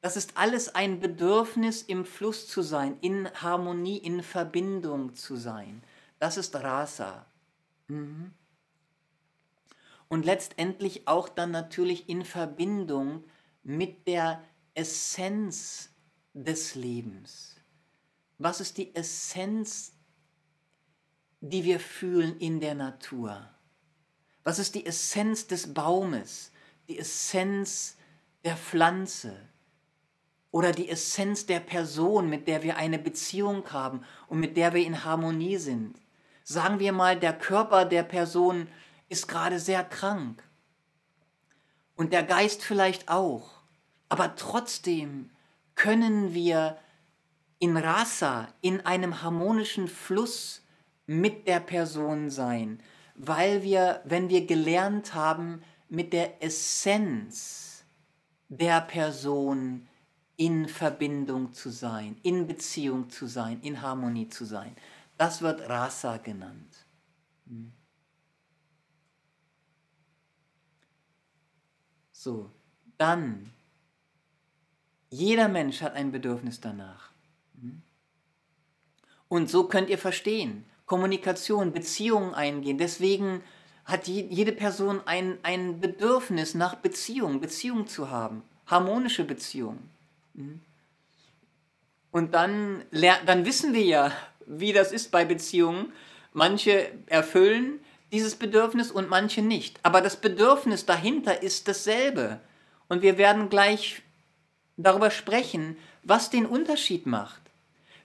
Das 0.00 0.16
ist 0.16 0.36
alles 0.36 0.74
ein 0.74 1.00
Bedürfnis, 1.00 1.82
im 1.82 2.04
Fluss 2.04 2.46
zu 2.46 2.62
sein, 2.62 2.96
in 3.00 3.28
Harmonie, 3.34 3.98
in 3.98 4.22
Verbindung 4.22 5.14
zu 5.14 5.36
sein. 5.36 5.82
Das 6.18 6.36
ist 6.36 6.54
Rasa. 6.54 7.26
Mhm. 7.88 8.32
Und 10.08 10.24
letztendlich 10.24 11.06
auch 11.08 11.28
dann 11.28 11.50
natürlich 11.50 12.08
in 12.08 12.24
Verbindung 12.24 13.24
mit 13.62 14.06
der 14.06 14.42
Essenz 14.74 15.90
des 16.32 16.74
Lebens? 16.74 17.56
Was 18.38 18.60
ist 18.60 18.78
die 18.78 18.94
Essenz 18.94 19.92
die 21.40 21.64
wir 21.64 21.78
fühlen 21.78 22.36
in 22.38 22.60
der 22.60 22.74
Natur? 22.74 23.48
Was 24.42 24.58
ist 24.58 24.74
die 24.74 24.86
Essenz 24.86 25.46
des 25.46 25.72
Baumes, 25.72 26.50
die 26.88 26.98
Essenz 26.98 27.96
der 28.44 28.56
Pflanze 28.56 29.36
oder 30.58 30.72
die 30.72 30.88
Essenz 30.88 31.46
der 31.46 31.60
Person, 31.60 32.28
mit 32.28 32.48
der 32.48 32.64
wir 32.64 32.78
eine 32.78 32.98
Beziehung 32.98 33.70
haben 33.70 34.00
und 34.26 34.40
mit 34.40 34.56
der 34.56 34.74
wir 34.74 34.84
in 34.84 35.04
Harmonie 35.04 35.56
sind? 35.56 35.94
Sagen 36.42 36.80
wir 36.80 36.90
mal, 36.90 37.16
der 37.16 37.32
Körper 37.32 37.84
der 37.84 38.02
Person 38.02 38.66
ist 39.08 39.28
gerade 39.28 39.60
sehr 39.60 39.84
krank 39.84 40.42
und 41.94 42.12
der 42.12 42.24
Geist 42.24 42.64
vielleicht 42.64 43.08
auch, 43.08 43.52
aber 44.08 44.34
trotzdem 44.34 45.30
können 45.76 46.34
wir 46.34 46.76
in 47.60 47.76
Rasa, 47.76 48.48
in 48.60 48.84
einem 48.84 49.22
harmonischen 49.22 49.86
Fluss 49.86 50.66
mit 51.06 51.46
der 51.46 51.60
Person 51.60 52.30
sein, 52.30 52.82
weil 53.14 53.62
wir, 53.62 54.00
wenn 54.06 54.28
wir 54.28 54.44
gelernt 54.44 55.14
haben, 55.14 55.62
mit 55.88 56.12
der 56.12 56.42
Essenz 56.42 57.84
der 58.48 58.80
Person 58.80 59.86
in 60.38 60.68
Verbindung 60.68 61.52
zu 61.52 61.68
sein, 61.68 62.16
in 62.22 62.46
Beziehung 62.46 63.10
zu 63.10 63.26
sein, 63.26 63.60
in 63.62 63.82
Harmonie 63.82 64.28
zu 64.28 64.44
sein. 64.44 64.74
Das 65.16 65.42
wird 65.42 65.68
Rasa 65.68 66.16
genannt. 66.18 66.86
Hm. 67.48 67.72
So, 72.12 72.50
dann, 72.98 73.52
jeder 75.10 75.48
Mensch 75.48 75.82
hat 75.82 75.94
ein 75.94 76.12
Bedürfnis 76.12 76.60
danach. 76.60 77.10
Hm. 77.60 77.82
Und 79.26 79.50
so 79.50 79.64
könnt 79.64 79.90
ihr 79.90 79.98
verstehen, 79.98 80.64
Kommunikation, 80.86 81.72
Beziehungen 81.72 82.32
eingehen. 82.34 82.78
Deswegen 82.78 83.42
hat 83.84 84.06
jede 84.06 84.52
Person 84.52 85.00
ein, 85.04 85.38
ein 85.42 85.80
Bedürfnis 85.80 86.54
nach 86.54 86.76
Beziehung, 86.76 87.40
Beziehung 87.40 87.88
zu 87.88 88.08
haben, 88.08 88.44
harmonische 88.66 89.24
Beziehungen. 89.24 89.97
Und 92.10 92.34
dann, 92.34 92.84
dann 93.26 93.44
wissen 93.44 93.74
wir 93.74 93.84
ja, 93.84 94.12
wie 94.46 94.72
das 94.72 94.92
ist 94.92 95.10
bei 95.10 95.24
Beziehungen. 95.24 95.92
Manche 96.32 96.90
erfüllen 97.06 97.80
dieses 98.12 98.36
Bedürfnis 98.36 98.90
und 98.90 99.10
manche 99.10 99.42
nicht. 99.42 99.78
Aber 99.82 100.00
das 100.00 100.16
Bedürfnis 100.16 100.86
dahinter 100.86 101.42
ist 101.42 101.68
dasselbe. 101.68 102.40
Und 102.88 103.02
wir 103.02 103.18
werden 103.18 103.50
gleich 103.50 104.02
darüber 104.76 105.10
sprechen, 105.10 105.76
was 106.02 106.30
den 106.30 106.46
Unterschied 106.46 107.06
macht. 107.06 107.42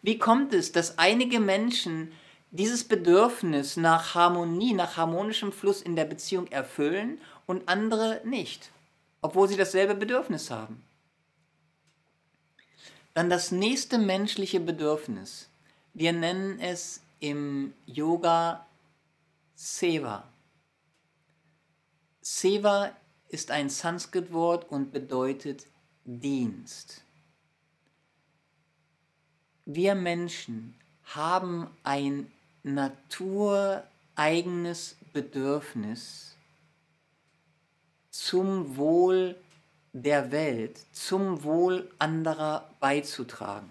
Wie 0.02 0.18
kommt 0.18 0.54
es, 0.54 0.74
dass 0.74 0.98
einige 0.98 1.40
Menschen 1.40 2.12
dieses 2.52 2.84
Bedürfnis 2.84 3.78
nach 3.78 4.16
Harmonie, 4.16 4.74
nach 4.74 4.98
harmonischem 4.98 5.54
Fluss 5.54 5.82
in 5.82 5.96
der 5.96 6.06
Beziehung 6.06 6.48
erfüllen 6.48 7.20
und 7.46 7.68
andere 7.70 8.22
nicht, 8.26 8.70
obwohl 9.22 9.48
sie 9.48 9.56
dasselbe 9.56 9.96
Bedürfnis 9.96 10.52
haben? 10.52 10.84
Dann 13.14 13.30
das 13.30 13.52
nächste 13.52 13.98
menschliche 13.98 14.60
Bedürfnis. 14.60 15.48
Wir 15.94 16.14
nennen 16.14 16.60
es 16.60 17.02
im 17.20 17.74
Yoga 17.86 18.66
Seva. 19.56 20.28
Seva 22.22 22.92
ist 23.30 23.52
ein 23.52 23.70
Sanskrit-Wort 23.70 24.72
und 24.72 24.92
bedeutet 24.92 25.68
Dienst. 26.06 27.04
Wir 29.66 29.96
Menschen 29.96 30.76
haben 31.06 31.68
ein 31.84 32.30
natureigenes 32.64 34.98
Bedürfnis 35.14 36.36
zum 38.10 38.76
Wohl 38.78 39.36
der 39.94 40.32
Welt, 40.32 40.80
zum 40.92 41.44
Wohl 41.44 41.90
anderer 42.00 42.70
beizutragen. 42.80 43.70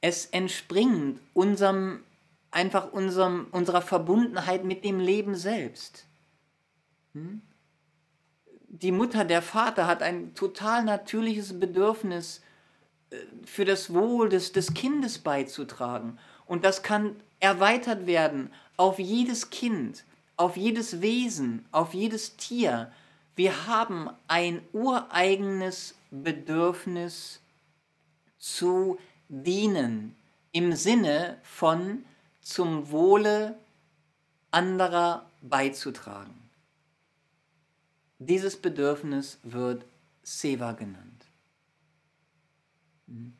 Es 0.00 0.26
entspringt 0.26 1.20
unserem 1.32 2.00
einfach 2.56 2.92
unserem, 2.92 3.48
unserer 3.50 3.82
Verbundenheit 3.82 4.64
mit 4.64 4.82
dem 4.82 4.98
Leben 4.98 5.34
selbst. 5.34 6.06
Hm? 7.12 7.42
Die 8.68 8.92
Mutter, 8.92 9.24
der 9.24 9.42
Vater 9.42 9.86
hat 9.86 10.02
ein 10.02 10.34
total 10.34 10.84
natürliches 10.84 11.60
Bedürfnis, 11.60 12.40
äh, 13.10 13.16
für 13.44 13.66
das 13.66 13.92
Wohl 13.92 14.30
des, 14.30 14.52
des 14.52 14.72
Kindes 14.72 15.18
beizutragen. 15.18 16.18
Und 16.46 16.64
das 16.64 16.82
kann 16.82 17.16
erweitert 17.40 18.06
werden 18.06 18.50
auf 18.78 18.98
jedes 18.98 19.50
Kind, 19.50 20.04
auf 20.36 20.56
jedes 20.56 21.02
Wesen, 21.02 21.66
auf 21.72 21.92
jedes 21.92 22.36
Tier. 22.36 22.90
Wir 23.36 23.66
haben 23.66 24.08
ein 24.28 24.66
ureigenes 24.72 25.94
Bedürfnis 26.10 27.40
zu 28.38 28.98
dienen 29.28 30.16
im 30.52 30.74
Sinne 30.74 31.38
von 31.42 32.06
zum 32.40 32.90
Wohle 32.90 33.58
anderer 34.50 35.30
beizutragen. 35.42 36.34
Dieses 38.18 38.56
Bedürfnis 38.56 39.38
wird 39.42 39.84
Seva 40.22 40.72
genannt. 40.72 41.26
Hm. 43.06 43.36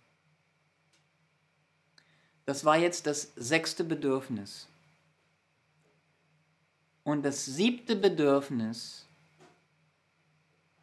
Das 2.44 2.66
war 2.66 2.76
jetzt 2.76 3.06
das 3.06 3.32
sechste 3.34 3.82
Bedürfnis. 3.82 4.68
Und 7.02 7.22
das 7.24 7.46
siebte 7.46 7.96
Bedürfnis 7.96 9.05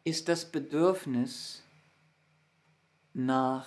ist 0.04 0.28
das 0.28 0.44
Bedürfnis 0.44 1.62
nach 3.14 3.66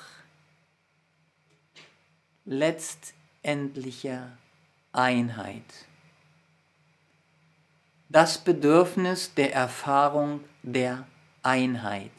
letztendlicher 2.46 4.38
Einheit. 4.94 5.64
Das 8.10 8.38
Bedürfnis 8.38 9.34
der 9.34 9.54
Erfahrung 9.54 10.44
der 10.62 11.08
Einheit, 11.44 12.12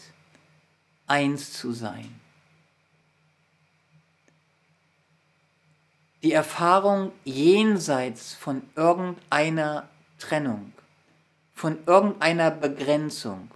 eins 1.06 1.52
zu 1.52 1.72
sein. 1.72 2.20
Die 6.22 6.32
Erfahrung 6.32 7.12
jenseits 7.24 8.34
von 8.34 8.62
irgendeiner 8.74 9.88
Trennung, 10.18 10.72
von 11.54 11.78
irgendeiner 11.86 12.50
Begrenzung. 12.50 13.48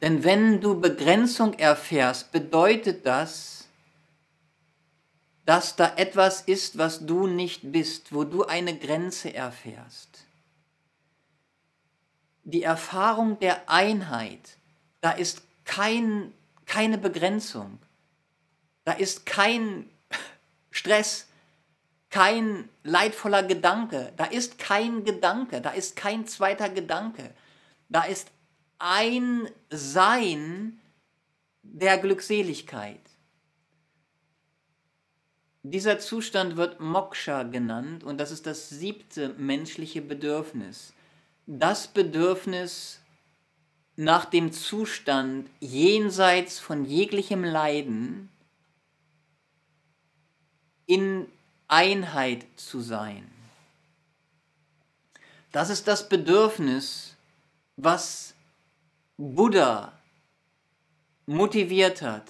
Denn 0.00 0.24
wenn 0.24 0.60
du 0.60 0.80
Begrenzung 0.80 1.54
erfährst, 1.54 2.32
bedeutet 2.32 3.04
das, 3.04 3.68
dass 5.44 5.76
da 5.76 5.94
etwas 5.96 6.42
ist, 6.42 6.78
was 6.78 7.04
du 7.06 7.26
nicht 7.26 7.72
bist, 7.72 8.14
wo 8.14 8.24
du 8.24 8.44
eine 8.44 8.78
Grenze 8.78 9.34
erfährst. 9.34 10.24
Die 12.44 12.62
Erfahrung 12.62 13.38
der 13.40 13.68
Einheit, 13.68 14.56
da 15.00 15.10
ist 15.10 15.42
kein, 15.64 16.32
keine 16.66 16.98
Begrenzung, 16.98 17.78
da 18.84 18.92
ist 18.92 19.26
kein 19.26 19.90
Stress, 20.70 21.26
kein 22.08 22.68
leidvoller 22.82 23.42
Gedanke, 23.42 24.12
da 24.16 24.24
ist 24.24 24.58
kein 24.58 25.04
Gedanke, 25.04 25.60
da 25.60 25.70
ist 25.70 25.94
kein 25.94 26.26
zweiter 26.26 26.68
Gedanke, 26.68 27.34
da 27.88 28.04
ist 28.04 28.28
ein 28.80 29.48
Sein 29.70 30.80
der 31.62 31.98
Glückseligkeit. 31.98 33.00
Dieser 35.62 35.98
Zustand 35.98 36.56
wird 36.56 36.80
Moksha 36.80 37.42
genannt 37.42 38.02
und 38.02 38.18
das 38.18 38.30
ist 38.30 38.46
das 38.46 38.70
siebte 38.70 39.34
menschliche 39.34 40.00
Bedürfnis. 40.00 40.94
Das 41.46 41.86
Bedürfnis 41.86 43.00
nach 43.96 44.24
dem 44.24 44.52
Zustand 44.52 45.50
jenseits 45.60 46.58
von 46.58 46.86
jeglichem 46.86 47.44
Leiden 47.44 48.30
in 50.86 51.26
Einheit 51.68 52.46
zu 52.56 52.80
sein. 52.80 53.30
Das 55.52 55.68
ist 55.68 55.86
das 55.86 56.08
Bedürfnis, 56.08 57.14
was 57.76 58.34
Buddha 59.22 59.92
motiviert 61.26 62.00
hat, 62.00 62.24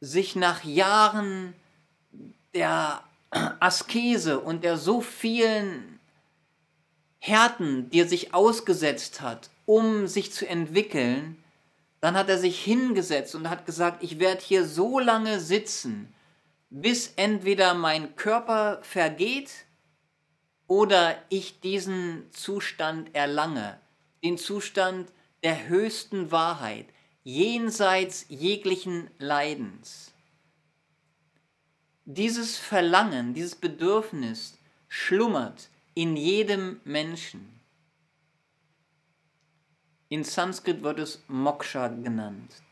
sich 0.00 0.34
nach 0.34 0.64
Jahren 0.64 1.54
der 2.52 3.04
Askese 3.30 4.40
und 4.40 4.64
der 4.64 4.76
so 4.76 5.00
vielen 5.00 6.00
Härten, 7.20 7.88
die 7.90 8.00
er 8.00 8.08
sich 8.08 8.34
ausgesetzt 8.34 9.20
hat, 9.20 9.50
um 9.66 10.08
sich 10.08 10.32
zu 10.32 10.48
entwickeln, 10.48 11.40
dann 12.00 12.16
hat 12.16 12.28
er 12.28 12.38
sich 12.38 12.60
hingesetzt 12.60 13.36
und 13.36 13.48
hat 13.48 13.66
gesagt, 13.66 14.02
ich 14.02 14.18
werde 14.18 14.42
hier 14.42 14.66
so 14.66 14.98
lange 14.98 15.38
sitzen, 15.38 16.12
bis 16.70 17.12
entweder 17.14 17.74
mein 17.74 18.16
Körper 18.16 18.80
vergeht 18.82 19.64
oder 20.66 21.14
ich 21.28 21.60
diesen 21.60 22.24
Zustand 22.32 23.14
erlange, 23.14 23.78
den 24.24 24.36
Zustand 24.36 25.06
der 25.42 25.68
höchsten 25.68 26.30
Wahrheit, 26.30 26.86
jenseits 27.22 28.26
jeglichen 28.28 29.10
Leidens. 29.18 30.12
Dieses 32.04 32.56
Verlangen, 32.56 33.34
dieses 33.34 33.54
Bedürfnis 33.54 34.58
schlummert 34.88 35.70
in 35.94 36.16
jedem 36.16 36.80
Menschen. 36.84 37.60
In 40.08 40.24
Sanskrit 40.24 40.82
wird 40.82 40.98
es 40.98 41.22
Moksha 41.28 41.86
genannt, 41.88 42.62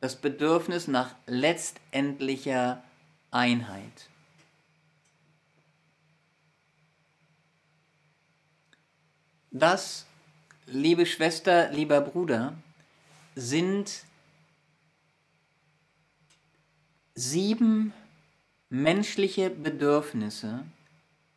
das 0.00 0.16
Bedürfnis 0.16 0.88
nach 0.88 1.14
letztendlicher 1.26 2.84
Einheit. 3.30 4.10
Das, 9.50 10.06
liebe 10.66 11.06
Schwester, 11.06 11.70
lieber 11.70 12.00
Bruder, 12.00 12.54
sind 13.34 14.04
sieben 17.14 17.92
menschliche 18.68 19.50
Bedürfnisse, 19.50 20.64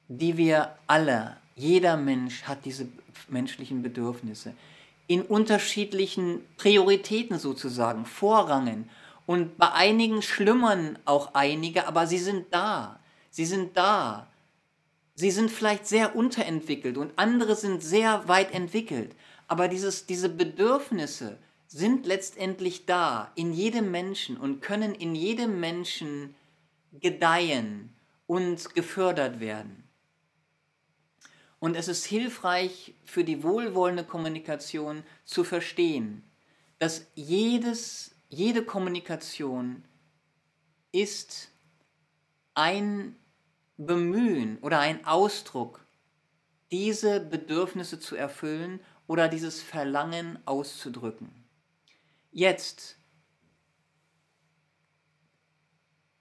die 0.08 0.38
wir 0.38 0.76
alle, 0.88 1.38
jeder 1.56 1.98
Mensch 1.98 2.44
hat 2.44 2.66
diese 2.66 2.88
menschlichen 3.28 3.82
Bedürfnisse, 3.82 4.54
in 5.08 5.22
unterschiedlichen 5.22 6.42
Prioritäten 6.58 7.40
sozusagen, 7.40 8.06
Vorrangen. 8.06 8.90
Und 9.26 9.58
bei 9.58 9.72
einigen 9.72 10.22
schlummern 10.22 10.98
auch 11.06 11.34
einige, 11.34 11.88
aber 11.88 12.08
sie 12.08 12.18
sind 12.18 12.48
da. 12.52 13.00
Sie 13.32 13.46
sind 13.46 13.76
da. 13.76 14.28
Sie 15.16 15.32
sind 15.32 15.50
vielleicht 15.50 15.88
sehr 15.88 16.16
unterentwickelt 16.16 16.98
und 16.98 17.18
andere 17.18 17.56
sind 17.56 17.82
sehr 17.82 18.28
weit 18.28 18.54
entwickelt. 18.54 19.16
Aber 19.48 19.68
dieses, 19.68 20.06
diese 20.06 20.28
Bedürfnisse 20.28 21.38
sind 21.68 22.06
letztendlich 22.06 22.86
da 22.86 23.32
in 23.36 23.54
jedem 23.54 23.92
Menschen 23.92 24.38
und 24.38 24.62
können 24.62 24.94
in 24.94 25.16
jedem 25.16 25.60
Menschen 25.60 26.36
gedeihen 26.92 27.96
und 28.28 28.76
gefördert 28.76 29.40
werden. 29.40 29.84
Und 31.60 31.76
es 31.76 31.88
ist 31.88 32.06
hilfreich 32.06 32.94
für 33.06 33.24
die 33.24 33.42
wohlwollende 33.42 34.04
Kommunikation 34.04 35.04
zu 35.24 35.44
verstehen, 35.44 36.24
dass 36.78 37.08
jedes, 37.16 38.16
jede 38.30 38.64
Kommunikation 38.64 39.84
ist 40.92 41.52
ein 42.54 43.16
Bemühen 43.78 44.58
oder 44.60 44.80
ein 44.80 45.06
Ausdruck, 45.06 45.86
diese 46.72 47.20
Bedürfnisse 47.20 48.00
zu 48.00 48.16
erfüllen 48.16 48.80
oder 49.08 49.28
dieses 49.28 49.62
Verlangen 49.62 50.40
auszudrücken. 50.46 51.30
Jetzt 52.32 52.98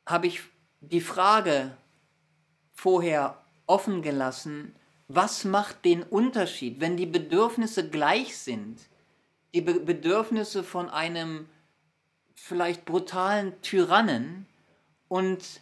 habe 0.06 0.26
ich 0.26 0.42
die 0.80 1.00
Frage 1.00 1.76
vorher 2.72 3.42
offen 3.66 4.02
gelassen, 4.02 4.74
was 5.08 5.44
macht 5.44 5.84
den 5.84 6.02
Unterschied, 6.02 6.80
wenn 6.80 6.96
die 6.96 7.06
Bedürfnisse 7.06 7.88
gleich 7.88 8.36
sind? 8.36 8.80
Die 9.54 9.60
Be 9.60 9.80
Bedürfnisse 9.80 10.64
von 10.64 10.88
einem 10.88 11.48
vielleicht 12.34 12.84
brutalen 12.84 13.60
Tyrannen 13.62 14.46
und 15.08 15.60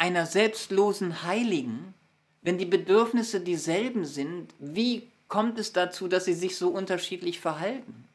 einer 0.00 0.24
selbstlosen 0.24 1.24
Heiligen, 1.24 1.92
wenn 2.40 2.56
die 2.56 2.64
Bedürfnisse 2.64 3.38
dieselben 3.38 4.06
sind, 4.06 4.54
wie 4.58 5.06
kommt 5.28 5.58
es 5.58 5.74
dazu, 5.74 6.08
dass 6.08 6.24
sie 6.24 6.32
sich 6.32 6.56
so 6.56 6.70
unterschiedlich 6.70 7.38
verhalten? 7.38 8.08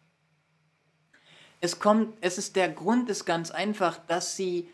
Es, 1.62 1.78
kommt, 1.78 2.18
es 2.22 2.40
ist 2.40 2.56
der 2.56 2.70
Grund 2.70 3.08
ist 3.12 3.26
ganz 3.26 3.52
einfach, 3.52 4.00
dass 4.08 4.36
sie 4.36 4.68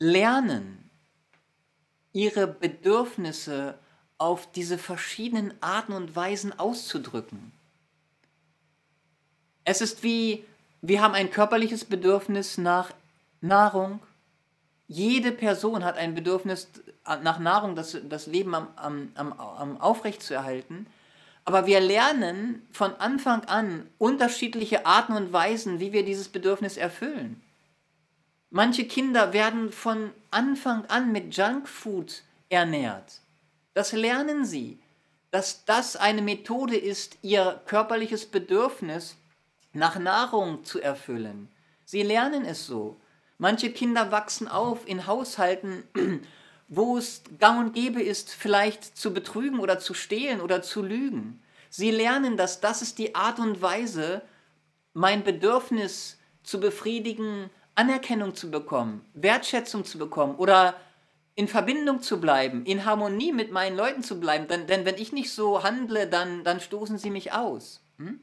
lernen, 0.00 0.90
ihre 2.12 2.48
Bedürfnisse 2.48 3.78
auf 4.18 4.50
diese 4.50 4.76
verschiedenen 4.76 5.54
Arten 5.60 5.92
und 5.92 6.16
Weisen 6.16 6.58
auszudrücken. 6.58 7.52
Es 9.62 9.80
ist 9.80 10.02
wie, 10.02 10.44
wir 10.82 11.00
haben 11.00 11.14
ein 11.14 11.30
körperliches 11.30 11.84
Bedürfnis 11.84 12.58
nach 12.58 12.92
Nahrung. 13.40 14.00
Jede 14.86 15.32
Person 15.32 15.84
hat 15.84 15.96
ein 15.96 16.14
Bedürfnis 16.14 16.70
nach 17.22 17.38
Nahrung, 17.38 17.74
das, 17.74 17.96
das 18.08 18.26
Leben 18.26 18.54
am, 18.54 18.68
am, 18.76 19.12
am, 19.14 19.32
am 19.32 19.80
aufrechtzuerhalten. 19.80 20.86
Aber 21.44 21.66
wir 21.66 21.80
lernen 21.80 22.66
von 22.72 22.94
Anfang 22.96 23.44
an 23.44 23.88
unterschiedliche 23.98 24.86
Arten 24.86 25.12
und 25.14 25.32
Weisen, 25.32 25.80
wie 25.80 25.92
wir 25.92 26.04
dieses 26.04 26.28
Bedürfnis 26.28 26.76
erfüllen. 26.76 27.42
Manche 28.50 28.86
Kinder 28.86 29.32
werden 29.32 29.72
von 29.72 30.10
Anfang 30.30 30.86
an 30.86 31.12
mit 31.12 31.36
Junkfood 31.36 32.22
ernährt. 32.48 33.20
Das 33.74 33.92
lernen 33.92 34.44
sie, 34.44 34.78
dass 35.30 35.64
das 35.64 35.96
eine 35.96 36.22
Methode 36.22 36.76
ist, 36.76 37.18
ihr 37.22 37.60
körperliches 37.66 38.26
Bedürfnis 38.26 39.16
nach 39.72 39.98
Nahrung 39.98 40.64
zu 40.64 40.80
erfüllen. 40.80 41.48
Sie 41.84 42.02
lernen 42.02 42.44
es 42.44 42.66
so. 42.66 42.96
Manche 43.38 43.70
Kinder 43.70 44.10
wachsen 44.10 44.48
auf 44.48 44.86
in 44.86 45.06
Haushalten, 45.06 45.82
wo 46.68 46.96
es 46.96 47.22
gang 47.38 47.60
und 47.60 47.74
gäbe 47.74 48.02
ist, 48.02 48.30
vielleicht 48.30 48.96
zu 48.96 49.12
betrügen 49.12 49.60
oder 49.60 49.78
zu 49.78 49.94
stehlen 49.94 50.40
oder 50.40 50.62
zu 50.62 50.82
lügen. 50.82 51.42
Sie 51.70 51.90
lernen, 51.90 52.36
dass 52.36 52.60
das 52.60 52.82
ist 52.82 52.98
die 52.98 53.14
Art 53.14 53.38
und 53.38 53.60
Weise, 53.60 54.22
mein 54.92 55.24
Bedürfnis 55.24 56.18
zu 56.42 56.60
befriedigen, 56.60 57.50
Anerkennung 57.74 58.34
zu 58.34 58.50
bekommen, 58.50 59.04
Wertschätzung 59.14 59.84
zu 59.84 59.98
bekommen 59.98 60.36
oder 60.36 60.76
in 61.34 61.48
Verbindung 61.48 62.00
zu 62.00 62.20
bleiben, 62.20 62.64
in 62.64 62.84
Harmonie 62.84 63.32
mit 63.32 63.50
meinen 63.50 63.76
Leuten 63.76 64.04
zu 64.04 64.20
bleiben, 64.20 64.46
denn, 64.46 64.68
denn 64.68 64.84
wenn 64.84 64.96
ich 64.96 65.12
nicht 65.12 65.32
so 65.32 65.64
handle, 65.64 66.06
dann, 66.06 66.44
dann 66.44 66.60
stoßen 66.60 66.96
sie 66.96 67.10
mich 67.10 67.32
aus. 67.32 67.82
Hm? 67.98 68.20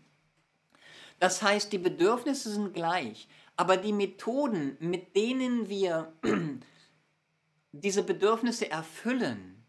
Das 1.19 1.41
heißt, 1.43 1.73
die 1.73 1.77
Bedürfnisse 1.77 2.51
sind 2.51 2.73
gleich, 2.73 3.27
aber 3.61 3.77
die 3.77 3.93
Methoden, 3.93 4.75
mit 4.79 5.15
denen 5.15 5.69
wir 5.69 6.11
diese 7.71 8.01
Bedürfnisse 8.01 8.71
erfüllen, 8.71 9.63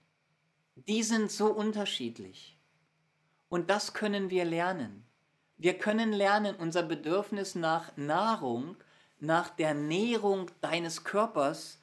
die 0.76 1.02
sind 1.02 1.30
so 1.30 1.52
unterschiedlich. 1.52 2.58
Und 3.50 3.68
das 3.68 3.92
können 3.92 4.30
wir 4.30 4.46
lernen. 4.46 5.04
Wir 5.58 5.76
können 5.76 6.14
lernen, 6.14 6.56
unser 6.56 6.82
Bedürfnis 6.82 7.54
nach 7.54 7.94
Nahrung, 7.98 8.78
nach 9.20 9.50
der 9.50 9.74
Nährung 9.74 10.50
deines 10.62 11.04
Körpers 11.04 11.78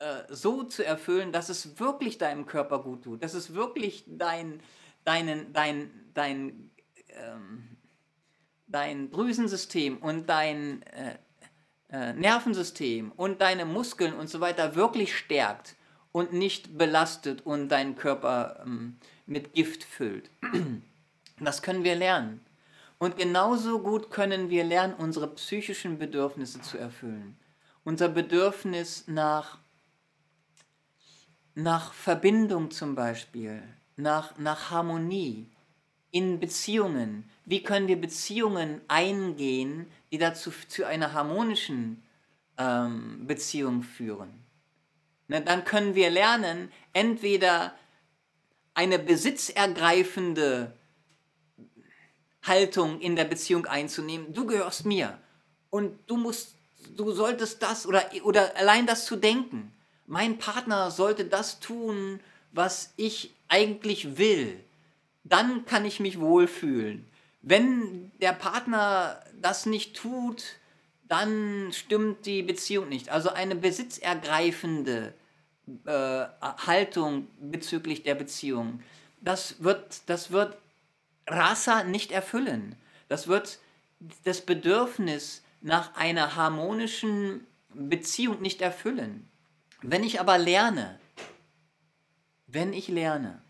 äh, 0.00 0.24
so 0.30 0.64
zu 0.64 0.84
erfüllen, 0.84 1.30
dass 1.30 1.48
es 1.48 1.78
wirklich 1.78 2.18
deinem 2.18 2.46
Körper 2.46 2.82
gut 2.82 3.04
tut, 3.04 3.22
dass 3.22 3.34
es 3.34 3.54
wirklich 3.54 4.02
dein, 4.08 4.60
deinen, 5.04 5.52
dein, 5.52 6.10
dein, 6.12 6.72
ähm, 7.06 7.76
dein 8.70 9.10
Drüsensystem 9.10 9.98
und 9.98 10.28
dein 10.28 10.82
äh, 10.82 11.16
äh, 11.90 12.12
Nervensystem 12.12 13.12
und 13.12 13.40
deine 13.40 13.64
Muskeln 13.64 14.14
und 14.14 14.28
so 14.28 14.40
weiter 14.40 14.74
wirklich 14.74 15.16
stärkt 15.16 15.76
und 16.12 16.32
nicht 16.32 16.76
belastet 16.78 17.44
und 17.44 17.68
deinen 17.68 17.96
Körper 17.96 18.62
ähm, 18.64 18.98
mit 19.26 19.54
Gift 19.54 19.84
füllt. 19.84 20.30
Das 21.42 21.62
können 21.62 21.84
wir 21.84 21.94
lernen. 21.94 22.44
Und 22.98 23.16
genauso 23.16 23.78
gut 23.78 24.10
können 24.10 24.50
wir 24.50 24.62
lernen, 24.62 24.92
unsere 24.92 25.26
psychischen 25.28 25.98
Bedürfnisse 25.98 26.60
zu 26.60 26.76
erfüllen. 26.76 27.38
Unser 27.82 28.10
Bedürfnis 28.10 29.04
nach 29.06 29.56
nach 31.54 31.92
Verbindung 31.92 32.70
zum 32.70 32.94
Beispiel, 32.94 33.62
nach, 33.96 34.36
nach 34.38 34.70
Harmonie 34.70 35.48
in 36.10 36.40
Beziehungen. 36.40 37.28
Wie 37.44 37.62
können 37.62 37.88
wir 37.88 38.00
Beziehungen 38.00 38.80
eingehen, 38.88 39.90
die 40.10 40.18
dazu 40.18 40.52
zu 40.68 40.86
einer 40.86 41.12
harmonischen 41.12 42.02
ähm, 42.58 43.26
Beziehung 43.26 43.82
führen? 43.82 44.32
Ne, 45.28 45.40
dann 45.40 45.64
können 45.64 45.94
wir 45.94 46.10
lernen, 46.10 46.72
entweder 46.92 47.74
eine 48.74 48.98
besitzergreifende 48.98 50.72
Haltung 52.42 53.00
in 53.00 53.16
der 53.16 53.24
Beziehung 53.24 53.66
einzunehmen. 53.66 54.32
Du 54.32 54.46
gehörst 54.46 54.86
mir 54.86 55.18
und 55.70 55.98
du 56.06 56.16
musst, 56.16 56.54
du 56.96 57.12
solltest 57.12 57.62
das 57.62 57.86
oder, 57.86 58.10
oder 58.24 58.56
allein 58.56 58.86
das 58.86 59.04
zu 59.06 59.16
denken 59.16 59.72
mein 60.10 60.38
Partner 60.38 60.90
sollte 60.90 61.24
das 61.24 61.60
tun, 61.60 62.18
was 62.50 62.92
ich 62.96 63.32
eigentlich 63.46 64.18
will, 64.18 64.58
dann 65.24 65.64
kann 65.64 65.84
ich 65.84 66.00
mich 66.00 66.20
wohlfühlen. 66.20 67.06
Wenn 67.42 68.12
der 68.20 68.32
Partner 68.32 69.22
das 69.40 69.66
nicht 69.66 69.96
tut, 69.96 70.44
dann 71.08 71.72
stimmt 71.72 72.26
die 72.26 72.42
Beziehung 72.42 72.88
nicht. 72.88 73.08
Also 73.08 73.30
eine 73.30 73.56
besitzergreifende 73.56 75.14
äh, 75.84 76.24
Haltung 76.42 77.28
bezüglich 77.40 78.02
der 78.02 78.14
Beziehung, 78.14 78.80
das 79.20 79.62
wird, 79.62 80.08
das 80.08 80.30
wird 80.30 80.56
Rasa 81.26 81.84
nicht 81.84 82.12
erfüllen. 82.12 82.76
Das 83.08 83.28
wird 83.28 83.58
das 84.24 84.40
Bedürfnis 84.40 85.42
nach 85.60 85.94
einer 85.94 86.36
harmonischen 86.36 87.46
Beziehung 87.74 88.40
nicht 88.40 88.62
erfüllen. 88.62 89.28
Wenn 89.82 90.04
ich 90.04 90.20
aber 90.20 90.38
lerne, 90.38 90.98
wenn 92.46 92.72
ich 92.72 92.88
lerne, 92.88 93.42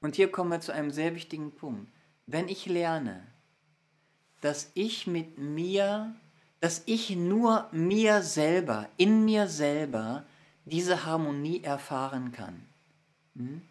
und 0.00 0.16
hier 0.16 0.30
kommen 0.30 0.50
wir 0.50 0.60
zu 0.60 0.72
einem 0.72 0.90
sehr 0.90 1.14
wichtigen 1.14 1.52
Punkt, 1.52 1.90
wenn 2.26 2.48
ich 2.48 2.66
lerne, 2.66 3.26
dass 4.40 4.70
ich 4.74 5.06
mit 5.06 5.38
mir, 5.38 6.14
dass 6.60 6.82
ich 6.86 7.16
nur 7.16 7.68
mir 7.72 8.22
selber, 8.22 8.88
in 8.96 9.24
mir 9.24 9.48
selber 9.48 10.24
diese 10.64 11.04
Harmonie 11.04 11.62
erfahren 11.62 12.32
kann. 12.32 12.66
Hm? 13.34 13.62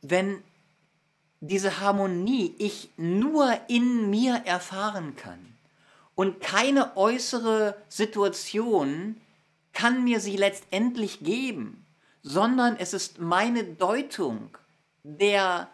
Wenn 0.00 0.42
diese 1.40 1.80
Harmonie 1.80 2.54
ich 2.58 2.90
nur 2.96 3.52
in 3.68 4.10
mir 4.10 4.42
erfahren 4.44 5.16
kann 5.16 5.56
und 6.14 6.40
keine 6.40 6.96
äußere 6.96 7.76
Situation 7.88 9.20
kann 9.72 10.04
mir 10.04 10.20
sie 10.20 10.36
letztendlich 10.36 11.20
geben, 11.20 11.84
sondern 12.22 12.76
es 12.76 12.92
ist 12.92 13.18
meine 13.18 13.64
Deutung 13.64 14.50
der 15.02 15.68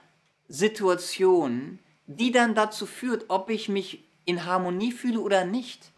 Situation, 0.49 1.79
die 2.07 2.33
dann 2.33 2.55
dazu 2.55 2.87
führt, 2.87 3.27
ob 3.29 3.51
ich 3.51 3.69
mich 3.69 4.05
in 4.25 4.45
Harmonie 4.45 4.93
fühle 4.93 5.21
oder 5.21 5.45
nicht. 5.45 5.91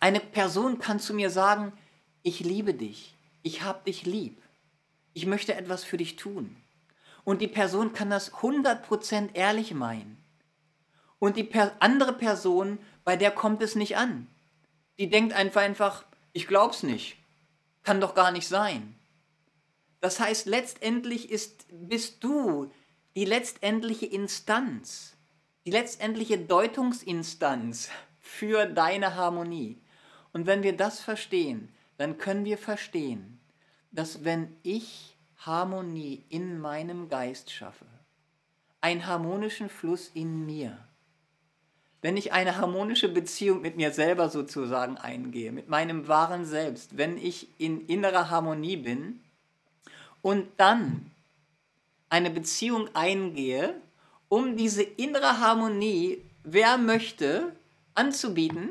Eine 0.00 0.20
Person 0.20 0.78
kann 0.78 1.00
zu 1.00 1.14
mir 1.14 1.30
sagen, 1.30 1.72
ich 2.22 2.40
liebe 2.40 2.74
dich, 2.74 3.14
ich 3.42 3.62
hab 3.62 3.84
dich 3.84 4.04
lieb, 4.04 4.40
ich 5.12 5.26
möchte 5.26 5.54
etwas 5.54 5.84
für 5.84 5.96
dich 5.96 6.16
tun. 6.16 6.56
Und 7.24 7.40
die 7.40 7.48
Person 7.48 7.92
kann 7.92 8.10
das 8.10 8.32
100% 8.32 9.34
ehrlich 9.34 9.74
meinen. 9.74 10.16
Und 11.18 11.36
die 11.36 11.44
per 11.44 11.72
andere 11.78 12.12
Person, 12.12 12.78
bei 13.04 13.16
der 13.16 13.30
kommt 13.30 13.62
es 13.62 13.76
nicht 13.76 13.96
an. 13.96 14.26
Die 14.98 15.08
denkt 15.08 15.32
einfach 15.32 15.60
einfach, 15.60 16.04
ich 16.32 16.48
glaub's 16.48 16.82
nicht. 16.82 17.16
Kann 17.84 18.00
doch 18.00 18.14
gar 18.14 18.32
nicht 18.32 18.48
sein. 18.48 18.96
Das 20.02 20.18
heißt, 20.18 20.46
letztendlich 20.46 21.30
ist, 21.30 21.64
bist 21.70 22.24
du 22.24 22.72
die 23.14 23.24
letztendliche 23.24 24.06
Instanz, 24.06 25.16
die 25.64 25.70
letztendliche 25.70 26.38
Deutungsinstanz 26.38 27.88
für 28.18 28.66
deine 28.66 29.14
Harmonie. 29.14 29.80
Und 30.32 30.46
wenn 30.46 30.64
wir 30.64 30.76
das 30.76 30.98
verstehen, 30.98 31.68
dann 31.98 32.18
können 32.18 32.44
wir 32.44 32.58
verstehen, 32.58 33.38
dass 33.92 34.24
wenn 34.24 34.56
ich 34.64 35.16
Harmonie 35.36 36.24
in 36.30 36.58
meinem 36.58 37.08
Geist 37.08 37.52
schaffe, 37.52 37.86
einen 38.80 39.06
harmonischen 39.06 39.68
Fluss 39.68 40.10
in 40.14 40.44
mir, 40.44 40.78
wenn 42.00 42.16
ich 42.16 42.32
eine 42.32 42.56
harmonische 42.56 43.08
Beziehung 43.08 43.60
mit 43.60 43.76
mir 43.76 43.92
selber 43.92 44.30
sozusagen 44.30 44.96
eingehe, 44.96 45.52
mit 45.52 45.68
meinem 45.68 46.08
wahren 46.08 46.44
Selbst, 46.44 46.96
wenn 46.98 47.16
ich 47.18 47.46
in 47.60 47.86
innerer 47.86 48.30
Harmonie 48.30 48.76
bin 48.76 49.20
und 50.22 50.48
dann 50.56 51.10
eine 52.08 52.30
Beziehung 52.30 52.88
eingehe, 52.94 53.74
um 54.28 54.56
diese 54.56 54.82
innere 54.82 55.40
Harmonie, 55.40 56.22
wer 56.44 56.78
möchte, 56.78 57.52
anzubieten, 57.94 58.70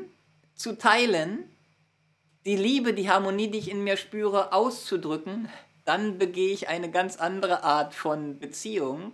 zu 0.54 0.76
teilen, 0.76 1.44
die 2.44 2.56
Liebe, 2.56 2.94
die 2.94 3.08
Harmonie, 3.08 3.48
die 3.48 3.58
ich 3.58 3.70
in 3.70 3.84
mir 3.84 3.96
spüre, 3.96 4.52
auszudrücken, 4.52 5.48
dann 5.84 6.18
begehe 6.18 6.52
ich 6.52 6.68
eine 6.68 6.90
ganz 6.90 7.16
andere 7.16 7.62
Art 7.62 7.94
von 7.94 8.38
Beziehung 8.38 9.12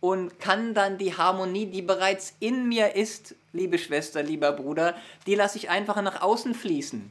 und 0.00 0.38
kann 0.40 0.74
dann 0.74 0.98
die 0.98 1.16
Harmonie, 1.16 1.66
die 1.66 1.82
bereits 1.82 2.34
in 2.40 2.68
mir 2.68 2.94
ist, 2.94 3.34
liebe 3.52 3.78
Schwester, 3.78 4.22
lieber 4.22 4.52
Bruder, 4.52 4.94
die 5.26 5.34
lasse 5.34 5.58
ich 5.58 5.70
einfach 5.70 6.00
nach 6.02 6.22
außen 6.22 6.54
fließen. 6.54 7.10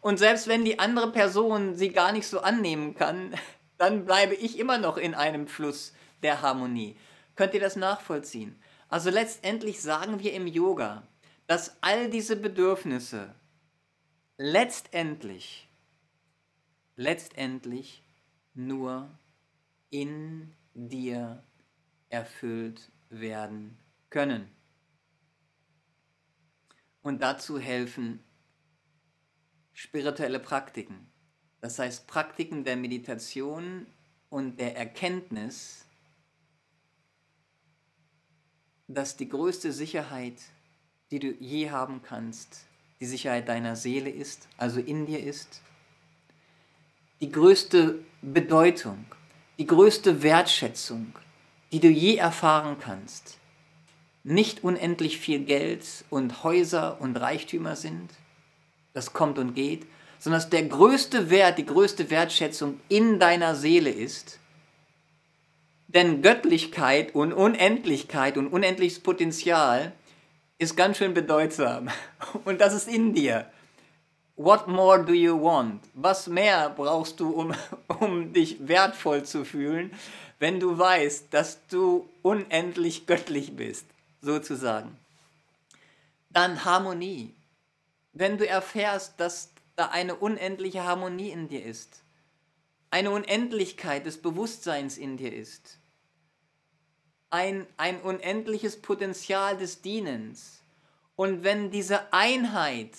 Und 0.00 0.18
selbst 0.18 0.46
wenn 0.46 0.64
die 0.64 0.78
andere 0.78 1.10
Person 1.10 1.74
sie 1.74 1.90
gar 1.90 2.12
nicht 2.12 2.26
so 2.26 2.40
annehmen 2.40 2.94
kann, 2.94 3.34
dann 3.78 4.04
bleibe 4.04 4.34
ich 4.34 4.58
immer 4.58 4.78
noch 4.78 4.96
in 4.96 5.14
einem 5.14 5.46
Fluss 5.46 5.92
der 6.22 6.42
Harmonie. 6.42 6.96
Könnt 7.34 7.54
ihr 7.54 7.60
das 7.60 7.76
nachvollziehen? 7.76 8.60
Also 8.88 9.10
letztendlich 9.10 9.82
sagen 9.82 10.20
wir 10.20 10.32
im 10.32 10.46
Yoga, 10.46 11.02
dass 11.46 11.76
all 11.82 12.08
diese 12.10 12.36
Bedürfnisse 12.36 13.34
letztendlich, 14.38 15.68
letztendlich 16.96 18.02
nur 18.54 19.10
in 19.90 20.54
dir 20.74 21.42
erfüllt 22.08 22.90
werden 23.10 23.76
können. 24.10 24.50
Und 27.02 27.22
dazu 27.22 27.58
helfen 27.58 28.22
spirituelle 29.72 30.40
Praktiken. 30.40 31.06
Das 31.66 31.80
heißt 31.80 32.06
Praktiken 32.06 32.62
der 32.62 32.76
Meditation 32.76 33.88
und 34.30 34.60
der 34.60 34.76
Erkenntnis, 34.76 35.84
dass 38.86 39.16
die 39.16 39.28
größte 39.28 39.72
Sicherheit, 39.72 40.34
die 41.10 41.18
du 41.18 41.32
je 41.40 41.70
haben 41.70 42.02
kannst, 42.04 42.66
die 43.00 43.06
Sicherheit 43.06 43.48
deiner 43.48 43.74
Seele 43.74 44.10
ist, 44.10 44.46
also 44.56 44.78
in 44.78 45.06
dir 45.06 45.18
ist, 45.18 45.60
die 47.20 47.32
größte 47.32 47.98
Bedeutung, 48.22 49.04
die 49.58 49.66
größte 49.66 50.22
Wertschätzung, 50.22 51.18
die 51.72 51.80
du 51.80 51.88
je 51.88 52.14
erfahren 52.14 52.76
kannst, 52.78 53.38
nicht 54.22 54.62
unendlich 54.62 55.18
viel 55.18 55.40
Geld 55.40 56.04
und 56.10 56.44
Häuser 56.44 57.00
und 57.00 57.16
Reichtümer 57.16 57.74
sind, 57.74 58.12
das 58.92 59.12
kommt 59.12 59.36
und 59.40 59.54
geht, 59.54 59.84
sondern 60.18 60.40
dass 60.40 60.50
der 60.50 60.64
größte 60.64 61.30
Wert, 61.30 61.58
die 61.58 61.66
größte 61.66 62.10
Wertschätzung 62.10 62.80
in 62.88 63.18
deiner 63.18 63.54
Seele 63.54 63.90
ist. 63.90 64.38
Denn 65.88 66.22
Göttlichkeit 66.22 67.14
und 67.14 67.32
Unendlichkeit 67.32 68.36
und 68.36 68.48
unendliches 68.48 69.00
Potenzial 69.00 69.92
ist 70.58 70.76
ganz 70.76 70.98
schön 70.98 71.14
bedeutsam. 71.14 71.88
Und 72.44 72.60
das 72.60 72.74
ist 72.74 72.88
in 72.88 73.14
dir. 73.14 73.46
What 74.36 74.68
more 74.68 75.02
do 75.02 75.12
you 75.12 75.40
want? 75.40 75.82
Was 75.94 76.26
mehr 76.26 76.70
brauchst 76.70 77.20
du, 77.20 77.30
um, 77.30 77.54
um 78.00 78.32
dich 78.32 78.56
wertvoll 78.66 79.22
zu 79.22 79.44
fühlen, 79.44 79.92
wenn 80.38 80.60
du 80.60 80.78
weißt, 80.78 81.26
dass 81.30 81.66
du 81.68 82.08
unendlich 82.22 83.06
göttlich 83.06 83.56
bist, 83.56 83.86
sozusagen? 84.20 84.96
Dann 86.30 86.64
Harmonie. 86.64 87.32
Wenn 88.12 88.36
du 88.36 88.46
erfährst, 88.46 89.14
dass 89.18 89.50
da 89.76 89.86
eine 89.86 90.16
unendliche 90.16 90.84
Harmonie 90.84 91.30
in 91.30 91.48
dir 91.48 91.64
ist, 91.64 92.02
eine 92.90 93.10
Unendlichkeit 93.10 94.06
des 94.06 94.20
Bewusstseins 94.20 94.96
in 94.96 95.16
dir 95.16 95.32
ist, 95.32 95.78
ein, 97.30 97.66
ein 97.76 98.00
unendliches 98.00 98.80
Potenzial 98.80 99.56
des 99.56 99.82
Dienens. 99.82 100.62
Und 101.14 101.44
wenn 101.44 101.70
diese 101.70 102.12
Einheit, 102.12 102.96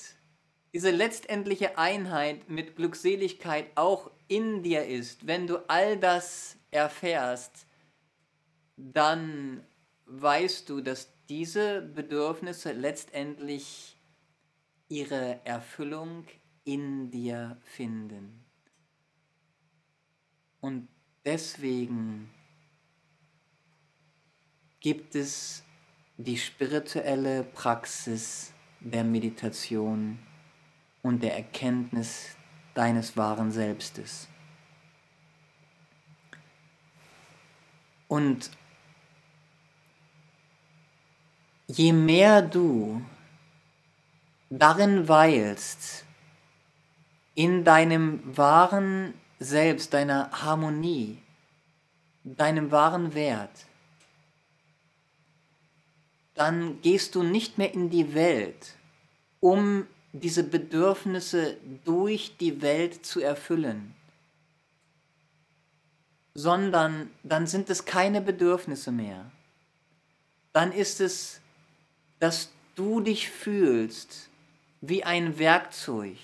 diese 0.74 0.92
letztendliche 0.92 1.78
Einheit 1.78 2.50
mit 2.50 2.76
Glückseligkeit 2.76 3.68
auch 3.76 4.12
in 4.28 4.64
dir 4.64 4.86
ist, 4.86 5.26
wenn 5.26 5.48
du 5.48 5.58
all 5.70 5.98
das 5.98 6.58
erfährst, 6.72 7.66
dann 8.76 9.66
weißt 10.06 10.70
du, 10.70 10.82
dass 10.82 11.10
diese 11.30 11.82
Bedürfnisse 11.82 12.72
letztendlich 12.72 13.98
ihre 14.88 15.40
Erfüllung 15.44 16.26
in 16.68 17.10
dir 17.10 17.58
finden. 17.64 18.44
Und 20.60 20.90
deswegen 21.24 22.30
gibt 24.82 25.16
es 25.16 25.64
die 26.18 26.38
spirituelle 26.38 27.44
Praxis 27.44 28.52
der 28.82 29.06
Meditation 29.06 30.20
und 31.04 31.24
der 31.24 31.38
Erkenntnis 31.38 32.36
deines 32.74 33.16
wahren 33.16 33.52
Selbstes. 33.52 34.28
Und 38.10 38.52
je 41.68 41.94
mehr 41.94 42.42
du 42.42 43.02
darin 44.50 45.08
weilst, 45.08 46.07
in 47.38 47.64
deinem 47.64 48.36
wahren 48.36 49.14
Selbst, 49.40 49.94
deiner 49.94 50.32
Harmonie, 50.32 51.20
deinem 52.24 52.72
wahren 52.72 53.14
Wert, 53.14 53.68
dann 56.34 56.82
gehst 56.82 57.14
du 57.14 57.22
nicht 57.22 57.60
mehr 57.60 57.72
in 57.72 57.92
die 57.92 58.16
Welt 58.16 58.74
um 59.40 59.86
diese 60.14 60.44
Bedürfnisse 60.44 61.58
durch 61.86 62.38
die 62.38 62.64
Welt 62.64 63.06
zu 63.06 63.22
erfüllen, 63.22 63.94
sondern 66.34 67.12
dann 67.22 67.46
sind 67.46 67.70
es 67.70 67.86
keine 67.86 68.20
Bedürfnisse 68.22 68.92
mehr. 68.92 69.32
Dann 70.54 70.72
ist 70.72 71.02
es, 71.02 71.40
dass 72.18 72.52
du 72.74 73.00
dich 73.00 73.30
fühlst 73.30 74.30
wie 74.82 75.04
ein 75.04 75.38
Werkzeug, 75.38 76.18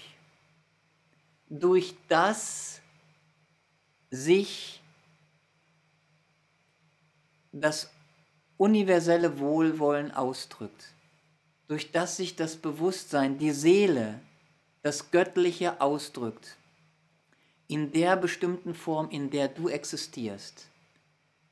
durch 1.59 1.95
das 2.07 2.81
sich 4.09 4.81
das 7.51 7.91
universelle 8.57 9.39
Wohlwollen 9.39 10.11
ausdrückt, 10.11 10.93
durch 11.67 11.91
das 11.91 12.17
sich 12.17 12.35
das 12.35 12.55
Bewusstsein, 12.55 13.37
die 13.37 13.51
Seele, 13.51 14.19
das 14.81 15.11
Göttliche 15.11 15.79
ausdrückt, 15.79 16.57
in 17.67 17.91
der 17.91 18.15
bestimmten 18.15 18.73
Form, 18.73 19.09
in 19.11 19.29
der 19.29 19.47
du 19.47 19.69
existierst, 19.69 20.67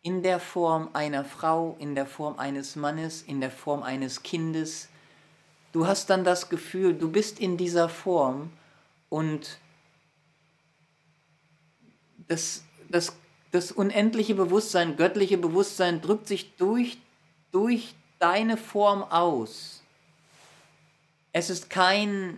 in 0.01 0.23
der 0.23 0.39
Form 0.39 0.89
einer 0.93 1.23
Frau, 1.23 1.75
in 1.79 1.93
der 1.93 2.07
Form 2.07 2.39
eines 2.39 2.75
Mannes, 2.75 3.21
in 3.21 3.39
der 3.39 3.51
Form 3.51 3.83
eines 3.83 4.23
Kindes. 4.23 4.89
Du 5.71 5.85
hast 5.85 6.09
dann 6.09 6.23
das 6.23 6.49
Gefühl, 6.49 6.95
du 6.95 7.11
bist 7.11 7.39
in 7.39 7.55
dieser 7.55 7.87
Form 7.87 8.51
und 9.09 9.59
das, 12.31 12.63
das 12.89 13.13
das 13.51 13.71
unendliche 13.71 14.33
Bewusstsein, 14.33 14.95
göttliche 14.95 15.37
Bewusstsein 15.37 16.01
drückt 16.01 16.27
sich 16.27 16.55
durch, 16.55 16.97
durch 17.51 17.93
deine 18.19 18.57
Form 18.57 19.03
aus. 19.03 19.83
Es 21.33 21.49
ist 21.49 21.69
kein 21.69 22.37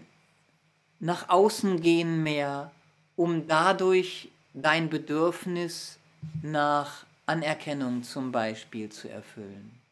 nach 1.00 1.30
außen 1.30 1.82
gehen 1.82 2.24
mehr, 2.24 2.72
um 3.16 3.48
dadurch 3.48 4.30
dein 4.54 4.90
Bedürfnis 4.90 6.00
nach 6.42 7.06
Anerkennung 7.26 8.04
zum 8.04 8.32
Beispiel 8.32 8.90
zu 8.90 9.10
erfüllen. 9.10 9.83